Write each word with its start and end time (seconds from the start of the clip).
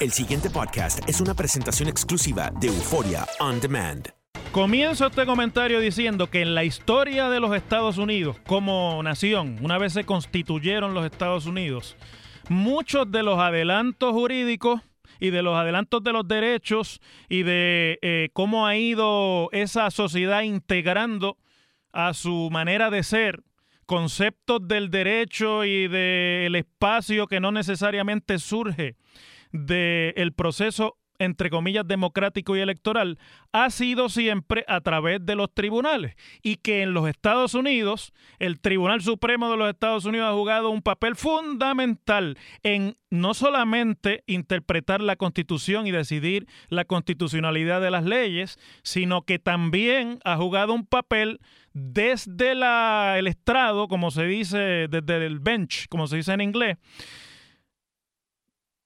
El 0.00 0.10
siguiente 0.10 0.50
podcast 0.50 1.08
es 1.08 1.20
una 1.20 1.34
presentación 1.34 1.88
exclusiva 1.88 2.50
de 2.60 2.68
Euforia 2.68 3.26
On 3.40 3.60
Demand. 3.60 4.08
Comienzo 4.52 5.06
este 5.06 5.24
comentario 5.24 5.80
diciendo 5.80 6.28
que 6.28 6.42
en 6.42 6.54
la 6.54 6.64
historia 6.64 7.30
de 7.30 7.40
los 7.40 7.56
Estados 7.56 7.98
Unidos 7.98 8.36
como 8.46 9.02
nación, 9.02 9.58
una 9.62 9.78
vez 9.78 9.94
se 9.94 10.04
constituyeron 10.04 10.92
los 10.92 11.06
Estados 11.06 11.46
Unidos, 11.46 11.96
muchos 12.48 13.10
de 13.10 13.22
los 13.22 13.38
adelantos 13.38 14.12
jurídicos 14.12 14.80
y 15.20 15.30
de 15.30 15.42
los 15.42 15.56
adelantos 15.56 16.02
de 16.02 16.12
los 16.12 16.26
derechos 16.26 17.00
y 17.28 17.44
de 17.44 17.98
eh, 18.02 18.30
cómo 18.32 18.66
ha 18.66 18.76
ido 18.76 19.48
esa 19.52 19.90
sociedad 19.90 20.42
integrando 20.42 21.38
a 21.92 22.12
su 22.12 22.50
manera 22.50 22.90
de 22.90 23.04
ser 23.04 23.42
conceptos 23.86 24.66
del 24.66 24.90
derecho 24.90 25.64
y 25.64 25.86
del 25.86 26.56
espacio 26.56 27.26
que 27.26 27.40
no 27.40 27.52
necesariamente 27.52 28.38
surge 28.38 28.96
del 29.52 30.32
proceso 30.32 30.96
entre 31.24 31.50
comillas, 31.50 31.86
democrático 31.86 32.56
y 32.56 32.60
electoral, 32.60 33.18
ha 33.52 33.70
sido 33.70 34.08
siempre 34.08 34.64
a 34.66 34.80
través 34.80 35.24
de 35.24 35.36
los 35.36 35.52
tribunales. 35.52 36.16
Y 36.42 36.56
que 36.56 36.82
en 36.82 36.94
los 36.94 37.08
Estados 37.08 37.54
Unidos, 37.54 38.12
el 38.38 38.60
Tribunal 38.60 39.02
Supremo 39.02 39.50
de 39.50 39.56
los 39.56 39.70
Estados 39.70 40.04
Unidos 40.04 40.28
ha 40.28 40.34
jugado 40.34 40.70
un 40.70 40.82
papel 40.82 41.16
fundamental 41.16 42.36
en 42.62 42.96
no 43.10 43.34
solamente 43.34 44.24
interpretar 44.26 45.00
la 45.00 45.16
constitución 45.16 45.86
y 45.86 45.90
decidir 45.90 46.46
la 46.68 46.84
constitucionalidad 46.84 47.80
de 47.80 47.90
las 47.90 48.04
leyes, 48.04 48.58
sino 48.82 49.22
que 49.22 49.38
también 49.38 50.18
ha 50.24 50.36
jugado 50.36 50.72
un 50.72 50.86
papel 50.86 51.40
desde 51.74 52.54
la, 52.54 53.16
el 53.18 53.26
estrado, 53.26 53.88
como 53.88 54.10
se 54.10 54.24
dice, 54.24 54.88
desde 54.88 55.26
el 55.26 55.40
bench, 55.40 55.88
como 55.88 56.06
se 56.06 56.16
dice 56.16 56.32
en 56.32 56.40
inglés, 56.40 56.78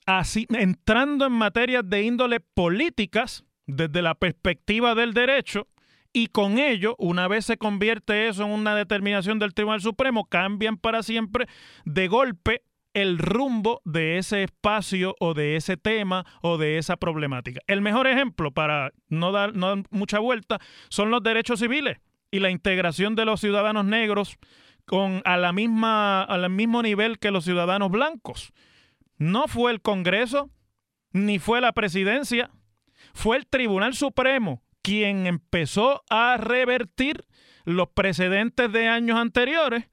así, 0.07 0.47
entrando 0.51 1.27
en 1.27 1.33
materias 1.33 1.83
de 1.85 2.03
índole 2.03 2.41
políticas 2.41 3.45
desde 3.67 4.03
la 4.03 4.15
perspectiva 4.15 4.95
del 4.95 5.13
derecho 5.13 5.67
y 6.13 6.29
con 6.29 6.59
ello, 6.59 6.95
una 6.99 7.29
vez 7.29 7.45
se 7.45 7.59
convierte 7.59 8.29
eso 8.29 8.45
en 8.45 8.51
una 8.51 8.75
determinación 8.75 9.39
del 9.39 9.53
Tribunal 9.53 9.83
Supremo, 9.83 10.25
cambian 10.25 10.79
para 10.79 11.03
siempre 11.03 11.47
de 11.85 12.09
golpe 12.09 12.63
el 12.95 13.19
rumbo 13.19 13.83
de 13.85 14.17
ese 14.17 14.43
espacio 14.43 15.15
o 15.21 15.35
de 15.35 15.57
ese 15.57 15.77
tema 15.77 16.25
o 16.41 16.57
de 16.57 16.79
esa 16.79 16.97
problemática. 16.97 17.61
El 17.67 17.83
mejor 17.83 18.07
ejemplo, 18.07 18.53
para 18.53 18.93
no 19.11 19.33
dar, 19.33 19.55
no 19.55 19.69
dar 19.69 19.85
mucha 19.91 20.19
vuelta, 20.19 20.59
son 20.89 21.11
los 21.11 21.23
derechos 21.23 21.61
civiles 21.61 21.99
y 22.31 22.39
la 22.39 22.49
integración 22.49 23.15
de 23.15 23.27
los 23.27 23.41
ciudadanos 23.41 23.85
negros 23.85 24.39
con 24.87 25.21
a 25.27 25.37
la 25.37 25.53
misma 25.53 26.23
al 26.23 26.49
mismo 26.49 26.81
nivel 26.83 27.19
que 27.19 27.31
los 27.31 27.45
ciudadanos 27.45 27.91
blancos. 27.91 28.55
No 29.19 29.49
fue 29.49 29.73
el 29.73 29.81
Congreso, 29.81 30.51
ni 31.13 31.39
fue 31.39 31.61
la 31.61 31.73
presidencia, 31.73 32.51
fue 33.15 33.37
el 33.37 33.47
Tribunal 33.47 33.95
Supremo 33.95 34.63
quien 34.83 35.27
empezó 35.27 36.05
a 36.11 36.37
revertir 36.37 37.25
los 37.65 37.89
precedentes 37.89 38.71
de 38.71 38.87
años 38.89 39.19
anteriores 39.19 39.89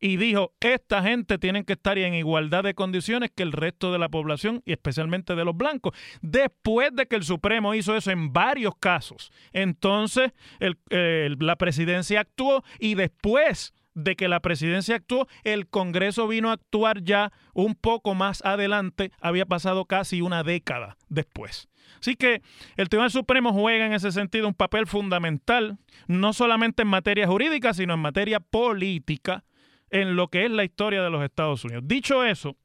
y 0.00 0.16
dijo, 0.16 0.52
esta 0.58 1.00
gente 1.00 1.38
tiene 1.38 1.64
que 1.64 1.74
estar 1.74 1.96
en 1.96 2.14
igualdad 2.14 2.64
de 2.64 2.74
condiciones 2.74 3.30
que 3.32 3.44
el 3.44 3.52
resto 3.52 3.92
de 3.92 4.00
la 4.00 4.08
población 4.08 4.60
y 4.64 4.72
especialmente 4.72 5.36
de 5.36 5.44
los 5.44 5.56
blancos. 5.56 5.96
Después 6.22 6.92
de 6.92 7.06
que 7.06 7.14
el 7.14 7.22
Supremo 7.22 7.72
hizo 7.74 7.94
eso 7.96 8.10
en 8.10 8.32
varios 8.32 8.74
casos, 8.80 9.30
entonces 9.52 10.32
la 10.90 11.54
presidencia 11.54 12.18
actuó 12.20 12.64
y 12.80 12.96
después 12.96 13.74
de 13.94 14.16
que 14.16 14.28
la 14.28 14.40
presidencia 14.40 14.96
actuó, 14.96 15.26
el 15.44 15.68
Congreso 15.68 16.28
vino 16.28 16.50
a 16.50 16.54
actuar 16.54 17.02
ya 17.02 17.32
un 17.54 17.74
poco 17.74 18.14
más 18.14 18.42
adelante, 18.44 19.12
había 19.20 19.46
pasado 19.46 19.84
casi 19.84 20.20
una 20.20 20.42
década 20.42 20.96
después. 21.08 21.68
Así 22.00 22.16
que 22.16 22.42
el 22.76 22.88
Tribunal 22.88 23.10
Supremo 23.10 23.52
juega 23.52 23.86
en 23.86 23.92
ese 23.92 24.12
sentido 24.12 24.48
un 24.48 24.54
papel 24.54 24.86
fundamental, 24.86 25.78
no 26.08 26.32
solamente 26.32 26.82
en 26.82 26.88
materia 26.88 27.26
jurídica, 27.26 27.74
sino 27.74 27.94
en 27.94 28.00
materia 28.00 28.40
política, 28.40 29.44
en 29.90 30.16
lo 30.16 30.28
que 30.28 30.44
es 30.44 30.50
la 30.50 30.64
historia 30.64 31.02
de 31.02 31.10
los 31.10 31.22
Estados 31.22 31.64
Unidos. 31.64 31.84
Dicho 31.86 32.24
eso, 32.24 32.56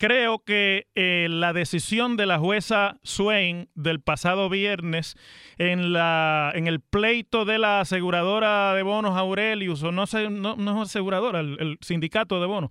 creo 0.00 0.42
que 0.42 0.88
eh, 0.94 1.26
la 1.28 1.52
decisión 1.52 2.16
de 2.16 2.24
la 2.24 2.38
jueza 2.38 2.96
Swain 3.02 3.68
del 3.74 4.00
pasado 4.00 4.48
viernes 4.48 5.14
en, 5.58 5.92
la, 5.92 6.52
en 6.54 6.66
el 6.66 6.80
pleito 6.80 7.44
de 7.44 7.58
la 7.58 7.80
aseguradora 7.80 8.74
de 8.74 8.82
bonos 8.82 9.14
Aurelius, 9.18 9.82
o 9.82 9.92
no, 9.92 10.04
no, 10.30 10.56
no 10.56 10.82
es 10.82 10.88
aseguradora, 10.88 11.40
el 11.40 11.76
sindicato 11.82 12.40
de 12.40 12.46
bonos 12.46 12.70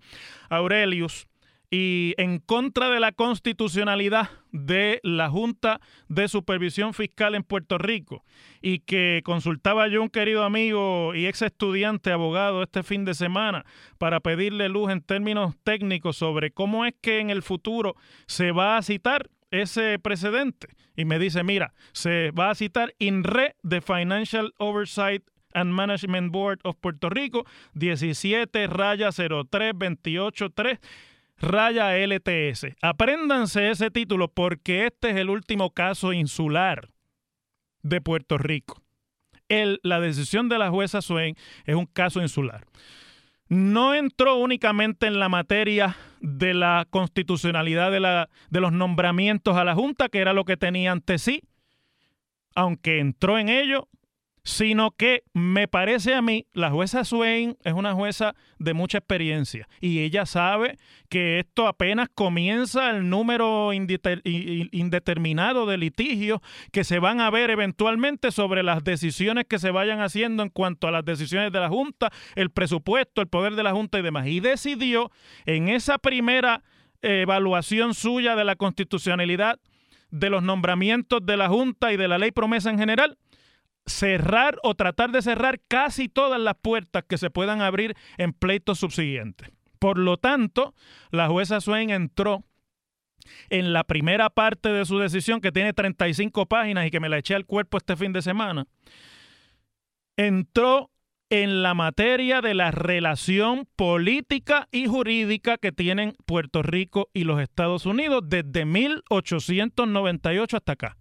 Aurelius, 0.49 1.28
y 1.71 2.15
en 2.17 2.39
contra 2.39 2.89
de 2.89 2.99
la 2.99 3.11
constitucionalidad 3.11 4.29
de 4.51 4.99
la 5.03 5.29
Junta 5.29 5.79
de 6.07 6.27
Supervisión 6.27 6.93
Fiscal 6.93 7.35
en 7.35 7.43
Puerto 7.43 7.77
Rico 7.77 8.23
y 8.61 8.79
que 8.79 9.21
consultaba 9.23 9.87
yo 9.87 10.01
un 10.01 10.09
querido 10.09 10.43
amigo 10.43 11.13
y 11.13 11.27
ex 11.27 11.43
estudiante 11.43 12.11
abogado 12.11 12.63
este 12.63 12.81
fin 12.81 13.05
de 13.05 13.13
semana 13.13 13.65
para 13.99 14.19
pedirle 14.19 14.69
luz 14.69 14.91
en 14.91 15.01
términos 15.01 15.55
técnicos 15.63 16.17
sobre 16.17 16.51
cómo 16.51 16.85
es 16.85 16.93
que 17.01 17.19
en 17.19 17.29
el 17.29 17.43
futuro 17.43 17.95
se 18.25 18.51
va 18.51 18.77
a 18.77 18.81
citar 18.81 19.29
ese 19.51 19.99
precedente. 19.99 20.69
Y 20.95 21.05
me 21.05 21.17
dice, 21.17 21.43
mira, 21.43 21.73
se 21.91 22.31
va 22.31 22.49
a 22.49 22.55
citar 22.55 22.93
INRE 22.99 23.55
de 23.63 23.81
Financial 23.81 24.53
Oversight 24.57 25.23
and 25.53 25.71
Management 25.71 26.31
Board 26.31 26.59
of 26.63 26.75
Puerto 26.79 27.09
Rico 27.09 27.45
17 27.73 28.67
raya 28.67 29.09
03 29.11 29.73
28 29.75 30.49
3 30.51 30.79
raya 31.39 31.97
LTS. 31.97 32.75
Apréndanse 32.81 33.69
ese 33.71 33.91
título 33.91 34.27
porque 34.27 34.85
este 34.85 35.11
es 35.11 35.17
el 35.17 35.29
último 35.29 35.71
caso 35.71 36.13
insular 36.13 36.89
de 37.81 38.01
Puerto 38.01 38.37
Rico. 38.37 38.81
La 39.81 39.99
decisión 39.99 40.47
de 40.47 40.59
la 40.59 40.69
jueza 40.69 41.01
Swain 41.01 41.35
es 41.65 41.75
un 41.75 41.85
caso 41.85 42.21
insular. 42.21 42.65
No 43.47 43.95
entró 43.95 44.35
únicamente 44.35 45.07
en 45.07 45.19
la 45.19 45.27
materia 45.27 45.97
de 46.21 46.53
la 46.53 46.85
constitucionalidad 46.87 47.91
de, 47.91 48.27
de 48.49 48.59
los 48.59 48.71
nombramientos 48.71 49.57
a 49.57 49.63
la 49.63 49.73
Junta, 49.73 50.07
que 50.09 50.19
era 50.19 50.33
lo 50.33 50.45
que 50.45 50.55
tenía 50.55 50.91
ante 50.91 51.17
sí, 51.17 51.41
aunque 52.53 52.99
entró 52.99 53.39
en 53.39 53.49
ello 53.49 53.87
sino 54.43 54.91
que 54.91 55.23
me 55.33 55.67
parece 55.67 56.13
a 56.13 56.21
mí, 56.21 56.47
la 56.53 56.71
jueza 56.71 57.03
Swain 57.03 57.57
es 57.63 57.73
una 57.73 57.93
jueza 57.93 58.35
de 58.57 58.73
mucha 58.73 58.99
experiencia 58.99 59.67
y 59.81 59.99
ella 59.99 60.25
sabe 60.25 60.77
que 61.09 61.39
esto 61.39 61.67
apenas 61.67 62.09
comienza 62.13 62.89
el 62.91 63.09
número 63.09 63.73
indeterminado 63.73 65.65
de 65.65 65.77
litigios 65.77 66.39
que 66.71 66.83
se 66.83 66.99
van 66.99 67.19
a 67.21 67.29
ver 67.29 67.49
eventualmente 67.49 68.31
sobre 68.31 68.63
las 68.63 68.83
decisiones 68.83 69.45
que 69.45 69.59
se 69.59 69.71
vayan 69.71 70.01
haciendo 70.01 70.43
en 70.43 70.49
cuanto 70.49 70.87
a 70.87 70.91
las 70.91 71.05
decisiones 71.05 71.51
de 71.51 71.59
la 71.59 71.69
Junta, 71.69 72.09
el 72.35 72.49
presupuesto, 72.49 73.21
el 73.21 73.27
poder 73.27 73.55
de 73.55 73.63
la 73.63 73.71
Junta 73.71 73.99
y 73.99 74.01
demás. 74.01 74.27
Y 74.27 74.39
decidió 74.39 75.11
en 75.45 75.69
esa 75.69 75.97
primera 75.97 76.63
evaluación 77.01 77.93
suya 77.93 78.35
de 78.35 78.43
la 78.43 78.55
constitucionalidad 78.55 79.59
de 80.11 80.29
los 80.29 80.43
nombramientos 80.43 81.25
de 81.25 81.37
la 81.37 81.49
Junta 81.49 81.93
y 81.93 81.97
de 81.97 82.07
la 82.07 82.17
ley 82.17 82.31
promesa 82.31 82.69
en 82.69 82.79
general, 82.79 83.17
cerrar 83.85 84.57
o 84.63 84.75
tratar 84.75 85.11
de 85.11 85.21
cerrar 85.21 85.59
casi 85.67 86.09
todas 86.09 86.39
las 86.39 86.55
puertas 86.61 87.03
que 87.07 87.17
se 87.17 87.29
puedan 87.29 87.61
abrir 87.61 87.95
en 88.17 88.33
pleitos 88.33 88.79
subsiguientes. 88.79 89.49
Por 89.79 89.97
lo 89.97 90.17
tanto, 90.17 90.75
la 91.11 91.27
jueza 91.27 91.61
Swain 91.61 91.89
entró 91.89 92.43
en 93.49 93.73
la 93.73 93.83
primera 93.83 94.29
parte 94.29 94.69
de 94.69 94.85
su 94.85 94.99
decisión, 94.99 95.41
que 95.41 95.51
tiene 95.51 95.73
35 95.73 96.45
páginas 96.45 96.87
y 96.87 96.91
que 96.91 96.99
me 96.99 97.09
la 97.09 97.17
eché 97.17 97.35
al 97.35 97.45
cuerpo 97.45 97.77
este 97.77 97.95
fin 97.95 98.13
de 98.13 98.21
semana, 98.21 98.65
entró 100.17 100.91
en 101.29 101.61
la 101.61 101.75
materia 101.75 102.41
de 102.41 102.55
la 102.55 102.71
relación 102.71 103.67
política 103.75 104.67
y 104.71 104.87
jurídica 104.87 105.57
que 105.57 105.71
tienen 105.71 106.15
Puerto 106.25 106.63
Rico 106.63 107.09
y 107.13 107.23
los 107.23 107.39
Estados 107.39 107.85
Unidos 107.85 108.23
desde 108.25 108.65
1898 108.65 110.57
hasta 110.57 110.71
acá. 110.71 110.97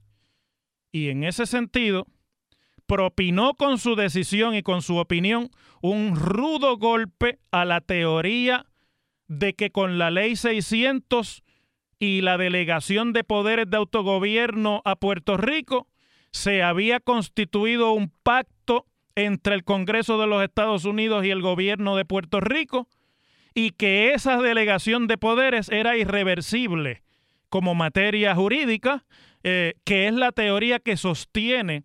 Y 0.92 1.08
en 1.08 1.25
ese 1.25 1.46
sentido, 1.46 2.06
propinó 2.88 3.55
con 3.55 3.79
su 3.79 3.94
decisión 3.94 4.55
y 4.55 4.62
con 4.62 4.81
su 4.81 4.96
opinión 4.96 5.50
un 5.82 6.17
rudo 6.17 6.79
golpe 6.79 7.38
a 7.52 7.67
la 7.67 7.82
teoría 7.82 8.64
de 9.29 9.55
que 9.55 9.70
con 9.70 9.99
la 9.99 10.11
ley 10.11 10.37
600 10.37 11.44
y 11.99 12.23
la 12.23 12.38
delegación 12.38 13.12
de 13.12 13.25
poderes 13.25 13.69
de 13.69 13.76
autogobierno 13.76 14.81
a 14.87 14.96
Puerto 14.96 15.37
Rico, 15.37 15.87
se 16.31 16.62
había 16.62 16.99
constituido 16.99 17.93
un 17.93 18.11
pacto 18.23 18.87
entre 19.14 19.55
el 19.55 19.64
Congreso 19.64 20.19
de 20.19 20.26
los 20.26 20.43
Estados 20.43 20.87
Unidos 20.87 21.26
y 21.26 21.31
el 21.31 21.43
gobierno 21.43 21.94
de 21.94 22.06
Puerto 22.06 22.40
Rico 22.40 22.88
y 23.52 23.73
que 23.73 24.14
esa 24.14 24.40
delegación 24.40 25.08
de 25.08 25.19
poderes 25.19 25.69
era 25.69 25.96
irreversible 25.99 27.02
como 27.50 27.75
materia 27.75 28.35
jurídica, 28.35 29.05
eh, 29.43 29.75
que 29.85 30.06
es 30.06 30.14
la 30.14 30.32
teoría 30.32 30.79
que 30.79 30.96
sostiene 30.96 31.85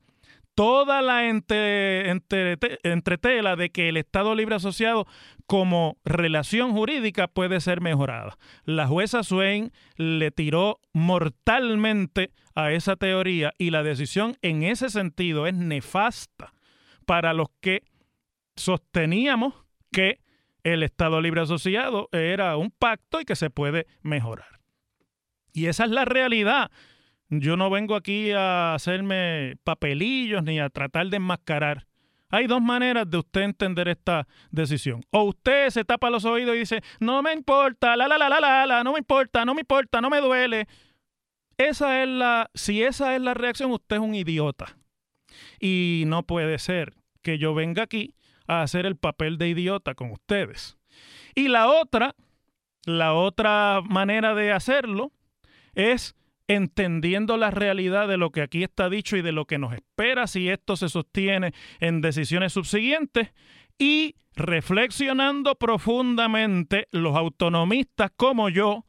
toda 0.55 1.01
la 1.01 1.27
entre, 1.27 2.09
entretela 2.09 3.55
de 3.55 3.69
que 3.71 3.89
el 3.89 3.97
Estado 3.97 4.35
Libre 4.35 4.55
Asociado 4.55 5.07
como 5.45 5.97
relación 6.05 6.71
jurídica 6.73 7.27
puede 7.27 7.59
ser 7.59 7.81
mejorada. 7.81 8.37
La 8.65 8.87
jueza 8.87 9.23
Swain 9.23 9.71
le 9.97 10.31
tiró 10.31 10.79
mortalmente 10.93 12.31
a 12.55 12.71
esa 12.71 12.95
teoría 12.95 13.53
y 13.57 13.71
la 13.71 13.83
decisión 13.83 14.37
en 14.41 14.63
ese 14.63 14.89
sentido 14.89 15.47
es 15.47 15.55
nefasta 15.55 16.53
para 17.05 17.33
los 17.33 17.47
que 17.59 17.83
sosteníamos 18.55 19.53
que 19.91 20.21
el 20.63 20.83
Estado 20.83 21.19
Libre 21.21 21.41
Asociado 21.41 22.09
era 22.11 22.55
un 22.57 22.71
pacto 22.71 23.19
y 23.19 23.25
que 23.25 23.35
se 23.35 23.49
puede 23.49 23.85
mejorar. 24.01 24.59
Y 25.51 25.67
esa 25.67 25.85
es 25.85 25.91
la 25.91 26.05
realidad. 26.05 26.71
Yo 27.39 27.57
no 27.57 27.69
vengo 27.69 27.95
aquí 27.95 28.31
a 28.31 28.73
hacerme 28.73 29.55
papelillos 29.63 30.43
ni 30.43 30.59
a 30.59 30.69
tratar 30.69 31.07
de 31.07 31.17
enmascarar. 31.17 31.87
Hay 32.29 32.47
dos 32.47 32.61
maneras 32.61 33.09
de 33.09 33.17
usted 33.17 33.41
entender 33.41 33.87
esta 33.87 34.27
decisión. 34.49 35.03
O 35.11 35.23
usted 35.23 35.69
se 35.69 35.85
tapa 35.85 36.09
los 36.09 36.25
oídos 36.25 36.55
y 36.55 36.59
dice, 36.59 36.81
no 36.99 37.21
me 37.21 37.31
importa, 37.31 37.95
la, 37.95 38.07
la, 38.07 38.17
la, 38.17 38.29
la, 38.29 38.39
la, 38.39 38.65
la, 38.65 38.83
no 38.83 38.93
me 38.93 38.99
importa, 38.99 39.45
no 39.45 39.53
me 39.53 39.61
importa, 39.61 40.01
no 40.01 40.09
me 40.09 40.19
duele. 40.19 40.67
Esa 41.57 42.01
es 42.01 42.09
la, 42.09 42.49
si 42.53 42.81
esa 42.83 43.15
es 43.15 43.21
la 43.21 43.33
reacción, 43.33 43.71
usted 43.71 43.97
es 43.97 44.01
un 44.01 44.15
idiota. 44.15 44.75
Y 45.59 46.03
no 46.07 46.23
puede 46.23 46.57
ser 46.59 46.93
que 47.21 47.37
yo 47.37 47.53
venga 47.53 47.83
aquí 47.83 48.15
a 48.47 48.63
hacer 48.63 48.85
el 48.85 48.95
papel 48.95 49.37
de 49.37 49.49
idiota 49.49 49.93
con 49.93 50.11
ustedes. 50.11 50.77
Y 51.35 51.47
la 51.47 51.67
otra, 51.67 52.15
la 52.85 53.13
otra 53.13 53.81
manera 53.83 54.33
de 54.33 54.51
hacerlo 54.51 55.11
es 55.75 56.15
entendiendo 56.47 57.37
la 57.37 57.51
realidad 57.51 58.07
de 58.07 58.17
lo 58.17 58.31
que 58.31 58.41
aquí 58.41 58.63
está 58.63 58.89
dicho 58.89 59.15
y 59.17 59.21
de 59.21 59.31
lo 59.31 59.45
que 59.45 59.57
nos 59.57 59.73
espera 59.73 60.27
si 60.27 60.49
esto 60.49 60.75
se 60.75 60.89
sostiene 60.89 61.53
en 61.79 62.01
decisiones 62.01 62.53
subsiguientes 62.53 63.29
y 63.77 64.15
reflexionando 64.35 65.55
profundamente 65.55 66.87
los 66.91 67.15
autonomistas 67.15 68.11
como 68.15 68.49
yo 68.49 68.85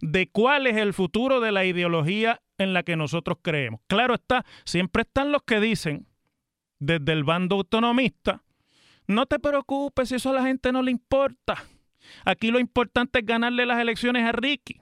de 0.00 0.28
cuál 0.28 0.66
es 0.66 0.76
el 0.76 0.92
futuro 0.92 1.40
de 1.40 1.52
la 1.52 1.64
ideología 1.64 2.40
en 2.58 2.72
la 2.72 2.82
que 2.82 2.96
nosotros 2.96 3.38
creemos. 3.42 3.80
Claro 3.86 4.14
está, 4.14 4.44
siempre 4.64 5.02
están 5.02 5.32
los 5.32 5.42
que 5.42 5.60
dicen 5.60 6.06
desde 6.78 7.12
el 7.12 7.22
bando 7.22 7.56
autonomista, 7.56 8.42
no 9.06 9.26
te 9.26 9.38
preocupes 9.38 10.08
si 10.08 10.16
eso 10.16 10.30
a 10.30 10.34
la 10.34 10.42
gente 10.42 10.72
no 10.72 10.82
le 10.82 10.90
importa. 10.90 11.64
Aquí 12.24 12.50
lo 12.50 12.58
importante 12.58 13.20
es 13.20 13.26
ganarle 13.26 13.66
las 13.66 13.78
elecciones 13.78 14.24
a 14.24 14.32
Ricky 14.32 14.80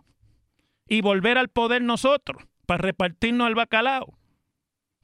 y 0.91 1.01
volver 1.01 1.39
al 1.39 1.49
poder 1.49 1.83
nosotros 1.83 2.43
para 2.67 2.83
repartirnos 2.83 3.49
el 3.49 3.55
bacalao. 3.55 4.19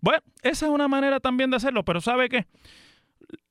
Bueno, 0.01 0.21
esa 0.43 0.67
es 0.67 0.73
una 0.73 0.89
manera 0.89 1.21
también 1.21 1.49
de 1.51 1.57
hacerlo, 1.57 1.85
pero 1.85 2.01
¿sabe 2.01 2.29
qué? 2.29 2.47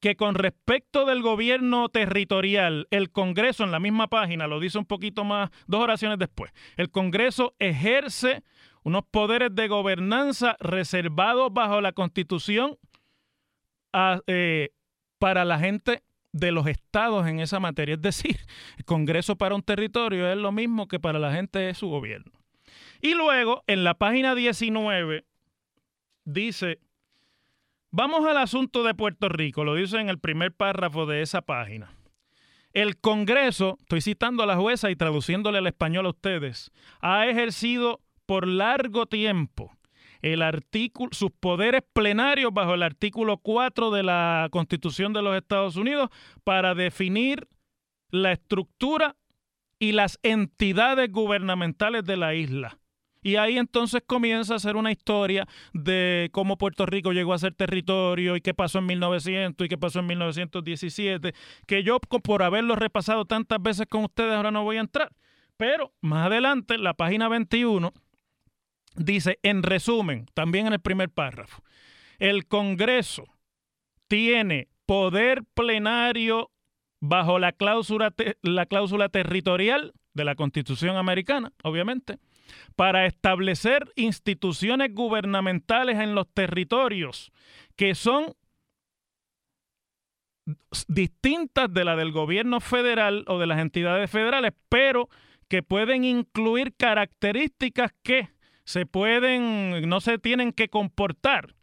que 0.00 0.16
con 0.16 0.34
respecto 0.34 1.06
del 1.06 1.22
gobierno 1.22 1.88
territorial, 1.88 2.88
el 2.90 3.12
Congreso 3.12 3.62
en 3.62 3.70
la 3.70 3.78
misma 3.78 4.08
página, 4.08 4.48
lo 4.48 4.58
dice 4.58 4.78
un 4.78 4.86
poquito 4.86 5.22
más, 5.22 5.50
dos 5.68 5.82
oraciones 5.82 6.18
después, 6.18 6.50
el 6.76 6.90
Congreso 6.90 7.54
ejerce 7.60 8.42
unos 8.84 9.04
poderes 9.10 9.54
de 9.54 9.68
gobernanza 9.68 10.56
reservados 10.60 11.52
bajo 11.52 11.80
la 11.80 11.92
Constitución 11.92 12.78
eh, 14.26 14.70
para 15.18 15.44
la 15.44 15.58
gente 15.58 16.02
de 16.32 16.50
los 16.50 16.66
estados 16.66 17.26
en 17.26 17.40
esa 17.40 17.60
materia. 17.60 17.94
Es 17.94 18.02
decir, 18.02 18.38
el 18.78 18.84
Congreso 18.84 19.36
para 19.36 19.54
un 19.54 19.62
territorio 19.62 20.30
es 20.30 20.36
lo 20.36 20.52
mismo 20.52 20.88
que 20.88 20.98
para 20.98 21.18
la 21.18 21.32
gente 21.32 21.58
de 21.58 21.74
su 21.74 21.88
gobierno. 21.88 22.32
Y 23.00 23.14
luego, 23.14 23.64
en 23.66 23.84
la 23.84 23.94
página 23.94 24.34
19, 24.34 25.24
dice, 26.24 26.78
vamos 27.90 28.26
al 28.26 28.38
asunto 28.38 28.82
de 28.84 28.94
Puerto 28.94 29.28
Rico, 29.28 29.64
lo 29.64 29.74
dice 29.74 29.98
en 29.98 30.08
el 30.08 30.18
primer 30.18 30.52
párrafo 30.52 31.04
de 31.06 31.22
esa 31.22 31.42
página. 31.42 31.92
El 32.72 32.98
Congreso, 32.98 33.76
estoy 33.80 34.00
citando 34.00 34.42
a 34.42 34.46
la 34.46 34.56
jueza 34.56 34.90
y 34.90 34.96
traduciéndole 34.96 35.58
al 35.58 35.66
español 35.66 36.06
a 36.06 36.10
ustedes, 36.10 36.70
ha 37.00 37.26
ejercido 37.26 38.00
por 38.32 38.48
largo 38.48 39.04
tiempo 39.04 39.76
el 40.22 40.40
artículo, 40.40 41.10
sus 41.12 41.30
poderes 41.32 41.82
plenarios 41.92 42.50
bajo 42.50 42.72
el 42.72 42.82
artículo 42.82 43.36
4 43.36 43.90
de 43.90 44.02
la 44.02 44.48
Constitución 44.50 45.12
de 45.12 45.20
los 45.20 45.36
Estados 45.36 45.76
Unidos 45.76 46.08
para 46.42 46.74
definir 46.74 47.46
la 48.08 48.32
estructura 48.32 49.16
y 49.78 49.92
las 49.92 50.18
entidades 50.22 51.12
gubernamentales 51.12 52.06
de 52.06 52.16
la 52.16 52.34
isla. 52.34 52.78
Y 53.20 53.36
ahí 53.36 53.58
entonces 53.58 54.02
comienza 54.06 54.54
a 54.54 54.60
ser 54.60 54.76
una 54.76 54.92
historia 54.92 55.46
de 55.74 56.30
cómo 56.32 56.56
Puerto 56.56 56.86
Rico 56.86 57.12
llegó 57.12 57.34
a 57.34 57.38
ser 57.38 57.52
territorio 57.52 58.34
y 58.34 58.40
qué 58.40 58.54
pasó 58.54 58.78
en 58.78 58.86
1900 58.86 59.62
y 59.62 59.68
qué 59.68 59.76
pasó 59.76 59.98
en 59.98 60.06
1917, 60.06 61.34
que 61.66 61.82
yo 61.82 62.00
por 62.00 62.42
haberlo 62.42 62.76
repasado 62.76 63.26
tantas 63.26 63.60
veces 63.60 63.86
con 63.88 64.04
ustedes 64.04 64.32
ahora 64.32 64.50
no 64.50 64.64
voy 64.64 64.78
a 64.78 64.80
entrar. 64.80 65.12
Pero 65.58 65.92
más 66.00 66.26
adelante, 66.28 66.78
la 66.78 66.94
página 66.94 67.28
21, 67.28 67.92
Dice, 68.96 69.38
en 69.42 69.62
resumen, 69.62 70.26
también 70.34 70.66
en 70.66 70.74
el 70.74 70.80
primer 70.80 71.10
párrafo, 71.10 71.62
el 72.18 72.46
Congreso 72.46 73.24
tiene 74.08 74.68
poder 74.86 75.44
plenario 75.54 76.50
bajo 77.00 77.38
la 77.38 77.52
cláusula, 77.52 78.14
la 78.42 78.66
cláusula 78.66 79.08
territorial 79.08 79.92
de 80.14 80.24
la 80.24 80.34
Constitución 80.34 80.96
americana, 80.96 81.52
obviamente, 81.62 82.18
para 82.76 83.06
establecer 83.06 83.90
instituciones 83.96 84.94
gubernamentales 84.94 85.98
en 85.98 86.14
los 86.14 86.28
territorios 86.32 87.32
que 87.76 87.94
son 87.94 88.34
distintas 90.88 91.72
de 91.72 91.84
la 91.84 91.96
del 91.96 92.12
gobierno 92.12 92.60
federal 92.60 93.24
o 93.28 93.38
de 93.38 93.46
las 93.46 93.60
entidades 93.60 94.10
federales, 94.10 94.52
pero 94.68 95.08
que 95.48 95.62
pueden 95.62 96.04
incluir 96.04 96.74
características 96.74 97.92
que 98.02 98.30
se 98.64 98.86
pueden, 98.86 99.88
no 99.88 100.00
se 100.00 100.18
tienen 100.18 100.52
que 100.52 100.68
comportar 100.68 101.54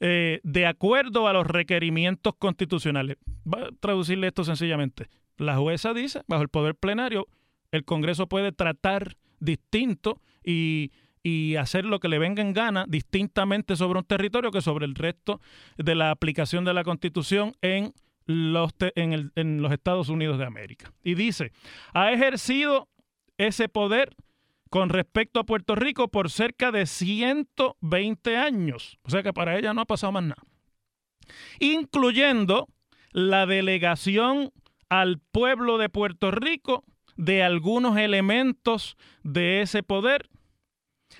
eh, 0.00 0.40
de 0.42 0.66
acuerdo 0.66 1.28
a 1.28 1.32
los 1.32 1.46
requerimientos 1.46 2.34
constitucionales. 2.38 3.16
Va 3.46 3.68
a 3.68 3.70
traducirle 3.80 4.26
esto 4.26 4.44
sencillamente. 4.44 5.08
La 5.36 5.56
jueza 5.56 5.94
dice, 5.94 6.22
bajo 6.26 6.42
el 6.42 6.48
poder 6.48 6.74
plenario, 6.74 7.28
el 7.70 7.84
Congreso 7.84 8.28
puede 8.28 8.52
tratar 8.52 9.16
distinto 9.40 10.20
y, 10.44 10.90
hacer 11.58 11.86
lo 11.86 12.00
que 12.00 12.08
le 12.08 12.18
venga 12.18 12.42
en 12.42 12.52
gana 12.52 12.84
distintamente 12.86 13.76
sobre 13.76 14.00
un 14.00 14.04
territorio 14.04 14.50
que 14.50 14.60
sobre 14.60 14.84
el 14.84 14.94
resto 14.94 15.40
de 15.78 15.94
la 15.94 16.10
aplicación 16.10 16.66
de 16.66 16.74
la 16.74 16.84
Constitución 16.84 17.54
en 17.62 17.94
los, 18.26 18.72
en, 18.94 19.32
en 19.34 19.62
los 19.62 19.72
Estados 19.72 20.10
Unidos 20.10 20.38
de 20.38 20.44
América. 20.44 20.92
Y 21.02 21.14
dice, 21.14 21.52
ha 21.94 22.12
ejercido 22.12 22.90
ese 23.38 23.70
poder 23.70 24.14
con 24.74 24.88
respecto 24.88 25.38
a 25.38 25.44
Puerto 25.44 25.76
Rico 25.76 26.08
por 26.08 26.28
cerca 26.30 26.72
de 26.72 26.86
120 26.86 28.36
años. 28.36 28.98
O 29.04 29.10
sea 29.10 29.22
que 29.22 29.32
para 29.32 29.56
ella 29.56 29.72
no 29.72 29.82
ha 29.82 29.84
pasado 29.84 30.10
más 30.10 30.24
nada. 30.24 30.42
Incluyendo 31.60 32.66
la 33.12 33.46
delegación 33.46 34.50
al 34.88 35.20
pueblo 35.30 35.78
de 35.78 35.90
Puerto 35.90 36.32
Rico 36.32 36.82
de 37.14 37.44
algunos 37.44 37.96
elementos 37.98 38.96
de 39.22 39.62
ese 39.62 39.84
poder, 39.84 40.28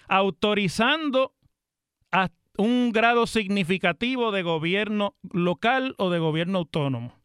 autorizando 0.08 1.32
un 2.58 2.90
grado 2.90 3.28
significativo 3.28 4.32
de 4.32 4.42
gobierno 4.42 5.14
local 5.30 5.94
o 5.98 6.10
de 6.10 6.18
gobierno 6.18 6.58
autónomo. 6.58 7.20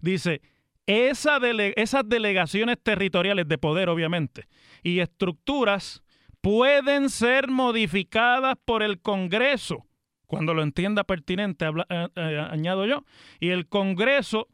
Dice, 0.00 0.42
esa 0.88 1.38
esas 1.76 2.08
delegaciones 2.08 2.78
territoriales 2.82 3.46
de 3.46 3.58
poder, 3.58 3.90
obviamente, 3.90 4.48
y 4.82 5.00
estructuras 5.00 6.02
pueden 6.40 7.10
ser 7.10 7.48
modificadas 7.48 8.56
por 8.64 8.82
el 8.82 9.00
Congreso, 9.00 9.86
cuando 10.26 10.54
lo 10.54 10.62
entienda 10.62 11.04
pertinente, 11.04 11.66
eh, 11.66 12.08
eh, 12.16 12.46
añado 12.50 12.86
yo, 12.86 13.04
y 13.38 13.50
el 13.50 13.68
Congreso, 13.68 14.48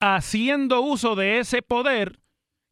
haciendo 0.00 0.80
uso 0.80 1.14
de 1.14 1.40
ese 1.40 1.60
poder, 1.60 2.20